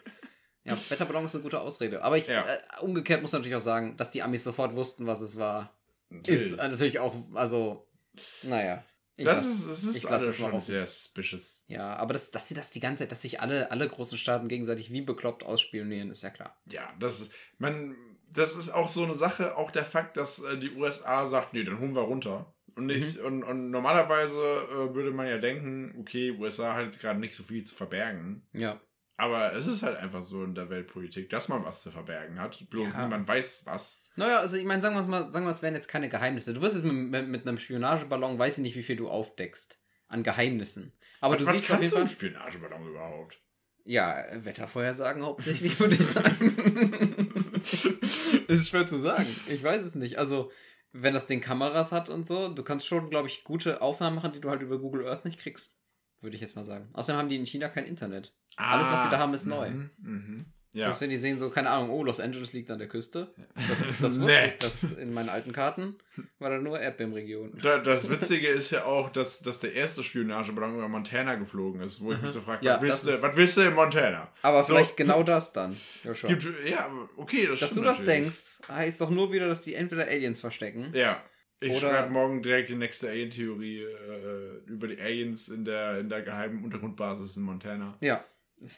[0.64, 2.02] Ja, Wetterballon ist eine gute Ausrede.
[2.02, 2.44] Aber ich, Ja.
[2.46, 5.76] äh, umgekehrt muss man natürlich auch sagen, dass die Amis sofort wussten, was es war.
[6.10, 6.40] Natürlich.
[6.40, 7.86] Ist äh, natürlich auch, also,
[8.44, 8.82] naja.
[9.16, 11.64] Ich das lass- ist, das ist ich alles schon sehr suspicious.
[11.68, 14.48] Ja, aber das, dass sie das die ganze Zeit, dass sich alle, alle großen Staaten
[14.48, 16.56] gegenseitig wie bekloppt ausspionieren, ist ja klar.
[16.66, 17.94] Ja, das ist, man,
[18.32, 21.62] das ist auch so eine Sache, auch der Fakt, dass äh, die USA sagt, nee,
[21.62, 22.52] dann holen wir runter.
[22.76, 23.24] Und, nicht, Mhm.
[23.26, 27.44] und, und normalerweise äh, würde man ja denken, okay, USA hat jetzt gerade nicht so
[27.44, 28.44] viel zu verbergen.
[28.52, 28.80] Ja.
[29.16, 32.68] Aber es ist halt einfach so in der Weltpolitik, dass man was zu verbergen hat.
[32.70, 33.02] Bloß Ja.
[33.04, 34.02] niemand weiß was.
[34.16, 36.52] Naja, also ich meine, sagen wir es mal, sagen wir, es wären jetzt keine Geheimnisse.
[36.52, 39.78] Du wirst jetzt mit, mit, mit einem Spionageballon, weiß ich nicht, wie viel du aufdeckst
[40.08, 40.92] an Geheimnissen.
[41.20, 42.16] Aber du was siehst auf jeden so ein Fall.
[42.16, 43.38] Spionageballon überhaupt?
[43.84, 47.52] Ja, Wettervorhersagen hauptsächlich, würde ich sagen.
[48.48, 49.26] ist schwer zu sagen.
[49.48, 50.18] Ich weiß es nicht.
[50.18, 50.50] Also,
[50.92, 54.32] wenn das Ding Kameras hat und so, du kannst schon, glaube ich, gute Aufnahmen machen,
[54.32, 55.78] die du halt über Google Earth nicht kriegst.
[56.24, 56.88] Würde ich jetzt mal sagen.
[56.94, 58.32] Außerdem haben die in China kein Internet.
[58.56, 59.70] Alles, was sie da haben, ist neu.
[59.70, 60.44] Mhm, mhm.
[60.72, 60.86] Ja.
[60.86, 63.32] Selbst wenn die sehen so, keine Ahnung, oh, Los Angeles liegt an der Küste.
[63.54, 64.46] Das, das wusste Nee.
[64.48, 65.94] ich, das in meinen alten Karten
[66.40, 67.60] war da nur Erdbebenregion.
[67.62, 72.00] Da, das Witzige ist ja auch, dass, dass der erste Spionageballon über Montana geflogen ist,
[72.00, 74.32] wo ich mich so frage, Ja, was, willst du, was willst du in Montana?
[74.42, 74.72] Aber So.
[74.74, 75.76] vielleicht genau das dann.
[76.04, 78.20] Es gibt, ja, okay, das Dass du stimmt das natürlich.
[78.22, 80.90] denkst, heißt doch nur wieder, dass die entweder Aliens verstecken.
[80.92, 81.22] Ja.
[81.72, 86.22] Ich schreibe morgen direkt die nächste Alien-Theorie äh, über die Aliens in der, in der
[86.22, 87.96] geheimen Untergrundbasis in Montana.
[88.00, 88.24] Ja.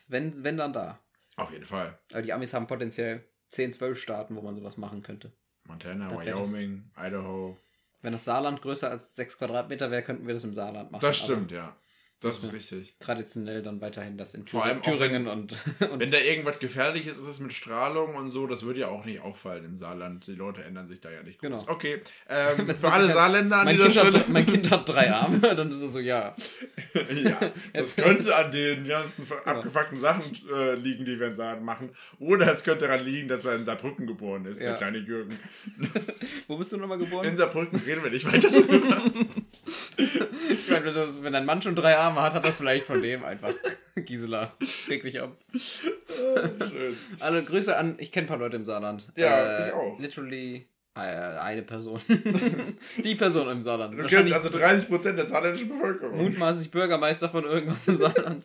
[0.08, 1.00] Wenn, wenn dann da.
[1.36, 1.98] Auf jeden Fall.
[2.12, 5.32] Aber die Amis haben potenziell 10, 12 Staaten, wo man sowas machen könnte.
[5.64, 7.58] Montana, Das Wyoming, Idaho.
[8.02, 11.02] Wenn das Saarland größer als 6 Quadratmeter wäre, könnten wir das im Saarland machen.
[11.02, 11.76] Das stimmt, ja.
[12.20, 12.94] Das ist richtig.
[12.98, 15.52] Traditionell dann weiterhin das in Vor Thür allem auch Thüringen und,
[15.90, 18.88] und Wenn da irgendwas gefährlich ist, ist es mit Strahlung und so, das würde ja
[18.88, 20.26] auch nicht auffallen in Saarland.
[20.26, 21.50] Die Leute ändern sich da ja nicht groß.
[21.60, 21.64] Genau.
[21.72, 22.00] Okay,
[22.30, 24.18] ähm, Jetzt für alle Saarländer an mein dieser kind, Stelle.
[24.18, 26.34] hat, mein Kind hat drei Arme, dann ist es so, ja.
[27.22, 27.38] ja,
[27.74, 30.22] Jetzt- könnte an den ganzen abgefuckten Sachen
[30.54, 31.90] äh, liegen, die wir in Saarland machen.
[32.18, 34.76] Oder es könnte daran liegen, dass er in Saarbrücken geboren ist, der Ja.
[34.76, 35.36] kleine Jürgen.
[36.48, 37.26] Wo bist du nochmal geboren?
[37.26, 39.02] In Saarbrücken reden wir nicht weiter drüber.
[40.84, 43.52] Meine, wenn dein Mann schon drei Arme hat, hat das vielleicht von dem einfach.
[43.96, 44.52] Gisela,
[44.88, 45.36] reg dich ab.
[45.54, 46.96] Schön.
[47.20, 49.08] Alle Grüße an, ich kenne ein paar Leute im Saarland.
[49.16, 49.98] Ja, ich auch.
[49.98, 52.00] Literally äh, eine Person.
[53.04, 53.98] Die Person im Saarland.
[53.98, 56.22] Du kennst also 30% der saarländischen Bevölkerung.
[56.22, 58.44] mutmaßlich Bürgermeister von irgendwas im Saarland.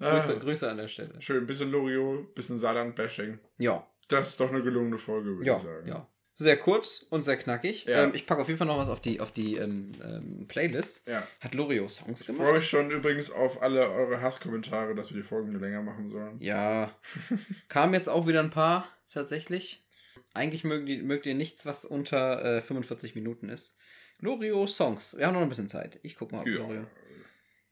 [0.00, 0.10] Ah.
[0.12, 1.10] Grüße, Grüße an der Stelle.
[1.20, 3.38] Schön, bisschen Loriot, bisschen Saarland-Bashing.
[3.58, 5.88] Ja, Das ist doch eine gelungene Folge, würde ja, ich sagen.
[5.88, 6.06] ja.
[6.40, 7.84] Sehr kurz und sehr knackig.
[7.86, 8.04] Ja.
[8.04, 11.02] Ähm, ich packe auf jeden Fall noch was auf die, auf die ähm, ähm, Playlist.
[11.08, 11.26] Ja.
[11.40, 12.42] Hat Lorio Songs Ich gemacht?
[12.46, 16.40] freue mich schon übrigens auf alle eure Hasskommentare, dass wir die Folgen länger machen sollen.
[16.40, 16.96] Ja.
[17.68, 19.84] Kamen jetzt auch wieder ein paar, tatsächlich.
[20.32, 23.76] Eigentlich mögt ihr, mögt ihr nichts, was unter äh, 45 Minuten ist.
[24.20, 25.16] Lorio Songs.
[25.18, 25.98] Wir haben noch ein bisschen Zeit.
[26.04, 26.42] Ich guck mal.
[26.42, 26.58] Ob Ja.
[26.58, 26.86] Lorio.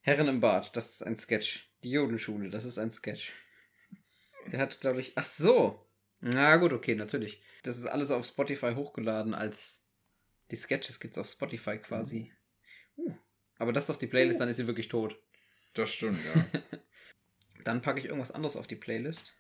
[0.01, 1.71] Herren im Bad, das ist ein Sketch.
[1.85, 3.31] Die Jodelschule, das ist ein Sketch.
[4.51, 5.13] Der hat, glaube ich.
[5.15, 5.86] Ach so.
[6.21, 7.43] Na gut, okay, natürlich.
[7.63, 9.85] Das ist alles auf Spotify hochgeladen als.
[10.51, 12.33] Die Sketches gibt's auf Spotify quasi.
[12.97, 13.15] Uh.
[13.59, 15.19] Aber das ist auf die Playlist, dann ist sie wirklich tot.
[15.75, 16.61] Das stimmt, ja.
[17.65, 19.35] Dann packe ich irgendwas anderes auf die Playlist.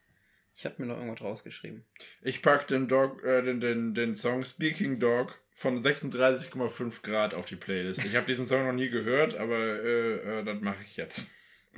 [0.56, 1.84] Ich habe mir noch irgendwas rausgeschrieben.
[2.22, 7.46] Ich pack den, Dog, äh, den, den, den Song Speaking Dog von 36,5 Grad auf
[7.46, 8.04] die Playlist.
[8.04, 11.30] Ich habe diesen Song noch nie gehört, aber äh, äh, das mache ich jetzt.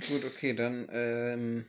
[0.09, 1.67] Gut, okay, dann, ähm,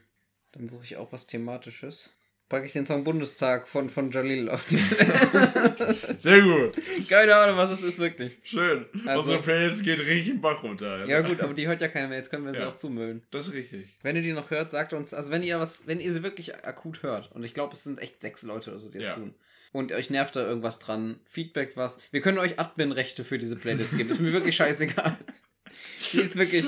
[0.52, 2.10] dann suche ich auch was Thematisches.
[2.50, 6.18] Packe ich den Song Bundestag von, von Jalil auf die Playlist.
[6.20, 6.72] Sehr gut.
[7.08, 8.38] Keine Ahnung, was es ist wirklich.
[8.42, 8.84] Schön.
[9.06, 11.06] Also- Unsere Playlist geht richtig im Bach runter.
[11.06, 12.68] Ja gut, aber die hört ja keiner mehr, jetzt können wir sie Ja.
[12.68, 13.22] auch zumüllen.
[13.30, 13.86] Das ist richtig.
[14.02, 16.54] Wenn ihr die noch hört, sagt uns, also wenn ihr was, wenn ihr sie wirklich
[16.64, 19.14] akut hört, und ich glaube, es sind echt sechs Leute oder so, die das Ja.
[19.14, 19.34] tun,
[19.72, 23.96] und euch nervt da irgendwas dran, Feedback was, wir können euch Admin-Rechte für diese Playlist
[23.96, 25.16] geben, ist mir wirklich scheißegal.
[26.12, 26.64] Die ist wirklich,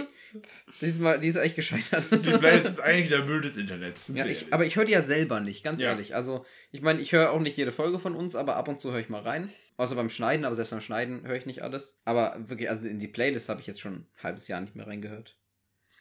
[0.80, 2.10] diesmal, die ist echt gescheitert.
[2.24, 4.08] Die Playlist ist eigentlich der Müll des Internets.
[4.14, 5.90] Ja, ich, aber ich höre die ja selber nicht, ganz Ja.
[5.90, 6.14] ehrlich.
[6.14, 8.92] Also, ich meine, ich höre auch nicht jede Folge von uns, aber ab und zu
[8.92, 9.52] höre ich mal rein.
[9.78, 11.98] Außer beim Schneiden, aber selbst beim Schneiden höre ich nicht alles.
[12.04, 14.86] Aber wirklich, also in die Playlist habe ich jetzt schon ein halbes Jahr nicht mehr
[14.86, 15.36] reingehört.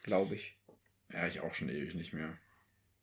[0.03, 0.57] Glaube ich.
[1.11, 2.37] ja, ich auch schon ewig nicht mehr.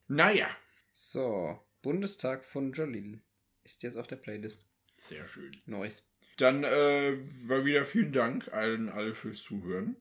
[0.08, 0.46] Naja.
[0.92, 3.20] So, Bundestag von Jalil
[3.64, 4.64] ist jetzt auf der Playlist.
[4.98, 5.56] Sehr schön.
[5.66, 6.02] Neues.
[6.38, 7.12] Dann äh,
[7.44, 9.96] mal wieder vielen Dank allen alle fürs Zuhören.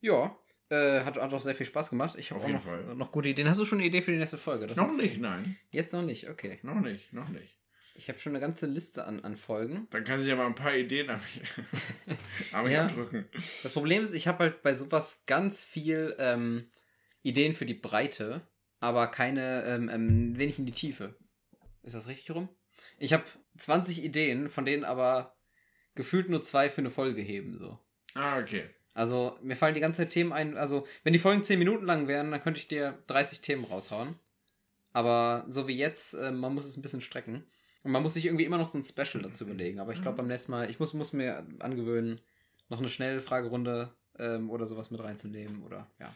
[0.00, 0.36] Ja,
[0.70, 2.16] äh, hat, hat auch sehr viel Spaß gemacht.
[2.18, 2.94] Ich habe auch noch, Fall.
[2.94, 3.48] noch gute Ideen.
[3.48, 4.66] Hast du schon eine Idee für die nächste Folge?
[4.66, 5.56] Das noch nicht, nein.
[5.70, 6.58] Jetzt noch nicht, okay.
[6.62, 7.56] Noch nicht, noch nicht.
[7.94, 9.88] Ich habe schon eine ganze Liste an, an Folgen.
[9.90, 11.42] Dann kann sie ja mal ein paar Ideen an mich,
[12.52, 12.86] an mich Ja.
[12.86, 13.24] abdrücken.
[13.32, 16.70] Das Problem ist, ich habe halt bei sowas ganz viel ähm,
[17.22, 18.46] Ideen für die Breite,
[18.78, 21.16] aber keine, ähm, ähm, wenig in die Tiefe.
[21.82, 22.48] Ist das richtig rum?
[22.98, 23.24] Ich habe
[23.56, 25.36] 20 Ideen, von denen aber
[25.96, 27.80] gefühlt nur zwei für eine Folge heben, so.
[28.14, 28.70] Ah, okay.
[28.94, 30.56] Also, mir fallen die ganze Zeit Themen ein.
[30.56, 34.18] Also, wenn die Folgen 10 Minuten lang wären, dann könnte ich dir 30 Themen raushauen.
[34.92, 37.44] Aber so wie jetzt, äh, man muss es ein bisschen strecken.
[37.84, 39.80] Und man muss sich irgendwie immer noch so ein Special dazu überlegen.
[39.80, 42.20] Aber ich glaube, beim nächsten Mal, ich muss, muss mir angewöhnen,
[42.68, 45.62] noch eine Schnellfragerunde ähm, oder sowas mit reinzunehmen.
[45.62, 46.12] Oder ja.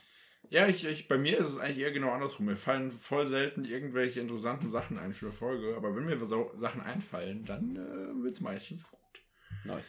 [0.51, 2.47] Ja, ich, ich, bei mir ist es eigentlich eher genau andersrum.
[2.47, 6.53] Mir fallen voll selten irgendwelche interessanten Sachen ein für eine Folge, aber wenn mir so
[6.57, 9.01] Sachen einfallen, dann äh, wird es meistens gut.
[9.65, 9.87] Nice.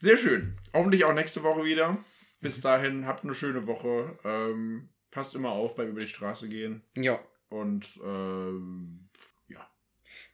[0.00, 0.58] Sehr schön.
[0.72, 2.02] Hoffentlich auch nächste Woche wieder.
[2.42, 4.18] Bis dahin, habt eine schöne Woche.
[4.24, 6.82] Ähm, passt immer auf beim über die Straße gehen.
[6.96, 7.20] Ja.
[7.48, 9.08] Und ähm,
[9.48, 9.64] ja.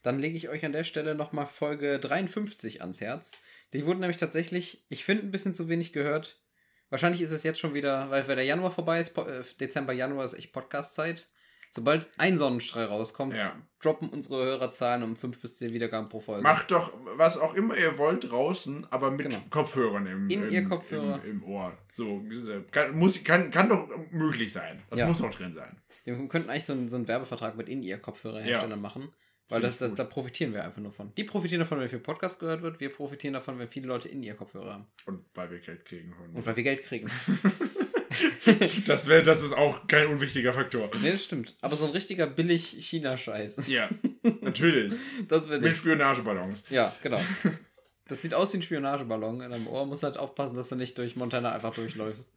[0.03, 3.33] Dann lege ich euch an der Stelle nochmal Folge 53 ans Herz.
[3.75, 6.41] Die wurden nämlich tatsächlich, ich finde, ein bisschen zu wenig gehört.
[6.89, 10.33] Wahrscheinlich ist es jetzt schon wieder, weil, der Januar vorbei ist, äh, Dezember, Januar ist
[10.33, 11.27] echt Podcast-Zeit.
[11.71, 13.55] Sobald ein Sonnenstrahl rauskommt, Ja.
[13.83, 16.43] droppen unsere Hörerzahlen um 5 bis 10 Wiedergaben pro Folge.
[16.43, 19.39] Macht doch was auch immer ihr wollt draußen, aber mit Genau.
[19.51, 21.23] Kopfhörern im, In im, ihr Kopfhörer.
[21.25, 21.77] Im, im Ohr.
[21.93, 22.23] So,
[22.71, 24.83] kann, muss, kann, kann doch möglich sein.
[24.91, 25.07] Das Ja.
[25.07, 25.77] muss auch drin sein.
[26.05, 28.77] Wir könnten eigentlich so einen, so einen Werbevertrag mit In-Ear-Kopfhörerherstellern Ja.
[28.77, 29.13] machen.
[29.51, 31.15] Weil das, das, da profitieren wir einfach nur von.
[31.15, 32.81] Die profitieren davon, wenn viel Podcast gehört wird.
[32.81, 34.87] Wir profitieren davon, wenn viele Leute In-Ear-Kopfhörer haben.
[35.07, 37.11] Und weil wir Geld kriegen Und weil wir Geld kriegen.
[38.87, 40.91] Das, wär, das ist auch kein unwichtiger Faktor.
[41.03, 41.57] nee, das stimmt.
[41.61, 43.67] Aber so ein richtiger billig China-Scheiß.
[43.69, 43.89] Ja,
[44.41, 44.93] natürlich.
[45.29, 45.77] Das Mit.
[45.77, 46.65] Spionageballons.
[46.71, 47.21] Ja, genau.
[48.11, 49.85] Das sieht aus wie ein Spionageballon in deinem Ohr.
[49.85, 52.33] Muss halt aufpassen, dass du nicht durch Montana einfach durchläufst.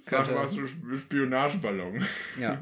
[0.00, 2.04] Sag mal so Sp- Spionageballon.
[2.40, 2.60] Ja.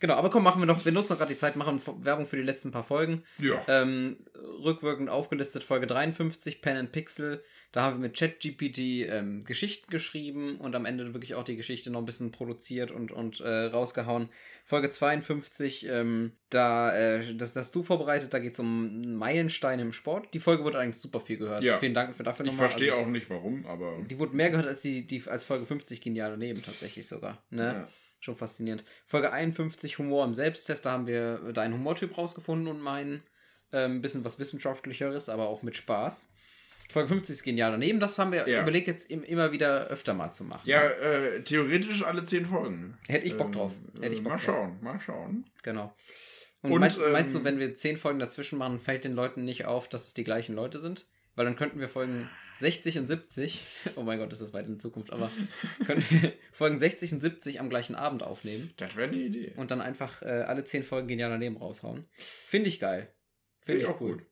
[0.00, 2.42] Genau, aber komm, machen wir noch, wir nutzen gerade die Zeit, machen Werbung für die
[2.42, 3.22] letzten paar Folgen.
[3.38, 3.62] Ja.
[3.68, 4.16] Ähm,
[4.64, 7.44] rückwirkend aufgelistet Folge 53, Pen and Pixel.
[7.72, 11.90] Da haben wir mit ChatGPT ähm, Geschichten geschrieben und am Ende wirklich auch die Geschichte
[11.90, 14.28] noch ein bisschen produziert und, und äh, rausgehauen.
[14.66, 19.92] Folge 52, ähm, da, äh, das hast du vorbereitet, da geht es um Meilensteine im
[19.94, 20.34] Sport.
[20.34, 21.62] Die Folge wurde eigentlich super viel gehört.
[21.62, 21.78] Ja.
[21.78, 22.68] Vielen Dank für dafür Ich nochmal.
[22.68, 24.02] verstehe Also, auch nicht warum, aber.
[24.02, 27.42] Die wurde mehr gehört als, die, die, als Folge 50 genial daneben tatsächlich sogar.
[27.48, 27.64] Ne?
[27.64, 27.88] Ja.
[28.20, 28.84] Schon faszinierend.
[29.06, 33.22] Folge 51, Humor im Selbsttest, da haben wir deinen Humortyp rausgefunden und meinen
[33.72, 36.32] ähm, ein bisschen was Wissenschaftlicheres, aber auch mit Spaß.
[36.92, 38.62] Folge 50 ist genial daneben, das haben wir Ja.
[38.62, 40.62] überlegt, jetzt im, immer wieder öfter mal zu machen.
[40.68, 42.96] Ja, äh, theoretisch alle zehn Folgen.
[43.08, 43.72] Hätte ich Bock Ähm, drauf.
[44.00, 44.42] Hätte ich äh, Bock mal drauf.
[44.44, 45.44] schauen, mal schauen.
[45.62, 45.94] Genau.
[46.62, 49.44] Und, Und, meinst, meinst du, ähm, wenn wir 10 Folgen dazwischen machen, fällt den Leuten
[49.44, 51.06] nicht auf, dass es die gleichen Leute sind?
[51.34, 52.28] Weil dann könnten wir Folgen
[52.58, 53.60] 60 und 70,
[53.96, 55.30] oh mein Gott, das ist weit in Zukunft, aber
[55.86, 59.52] können wir Folgen 60 und 70 am gleichen Abend aufnehmen Das wäre eine Idee.
[59.56, 62.04] und dann einfach äh, alle 10 Folgen genial daneben raushauen.
[62.16, 63.08] Finde ich geil.
[63.60, 64.24] Finde ich auch cool.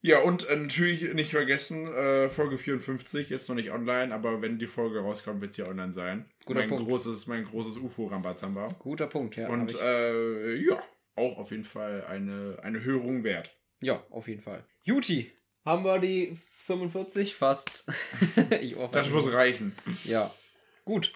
[0.00, 4.58] Ja, und äh, natürlich nicht vergessen, äh, Folge 54, jetzt noch nicht online, aber wenn
[4.58, 6.24] die Folge rauskommt, wird sie online sein.
[6.44, 6.88] Guter mein Punkt.
[6.88, 8.68] großes, mein großes UFO-Rambazamba.
[8.78, 9.48] Guter Punkt, ja.
[9.48, 10.80] und äh, ja,
[11.16, 13.56] auch auf jeden Fall eine, eine Hörung wert.
[13.80, 14.64] ja, auf jeden Fall.
[14.84, 15.32] Juti,
[15.64, 17.86] haben wir die 45 fast.
[18.60, 19.74] ich Das muss reichen.
[20.04, 20.30] Ja.
[20.84, 21.12] Gut.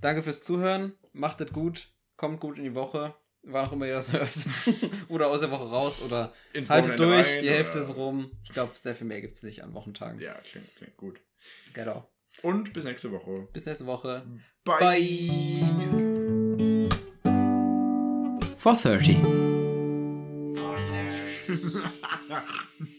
[0.00, 0.94] Danke fürs Zuhören.
[1.12, 1.92] Macht es gut.
[2.16, 3.14] Kommt gut in die Woche.
[3.46, 4.30] Wann auch immer ihr das hört.
[5.08, 6.00] oder aus der Woche raus.
[6.02, 7.28] Oder Ins haltet Wochenende durch.
[7.34, 8.30] rein, die Hälfte oder- ist rum.
[8.42, 10.18] Ich glaube, sehr viel mehr gibt es nicht an Wochentagen.
[10.20, 11.20] Ja, klingt, klingt gut.
[11.74, 12.10] Genau.
[12.42, 13.48] Und bis nächste Woche.
[13.52, 14.24] Bis nächste Woche.
[14.64, 14.78] Bye.
[14.80, 16.88] Bye.
[18.56, 19.18] 430.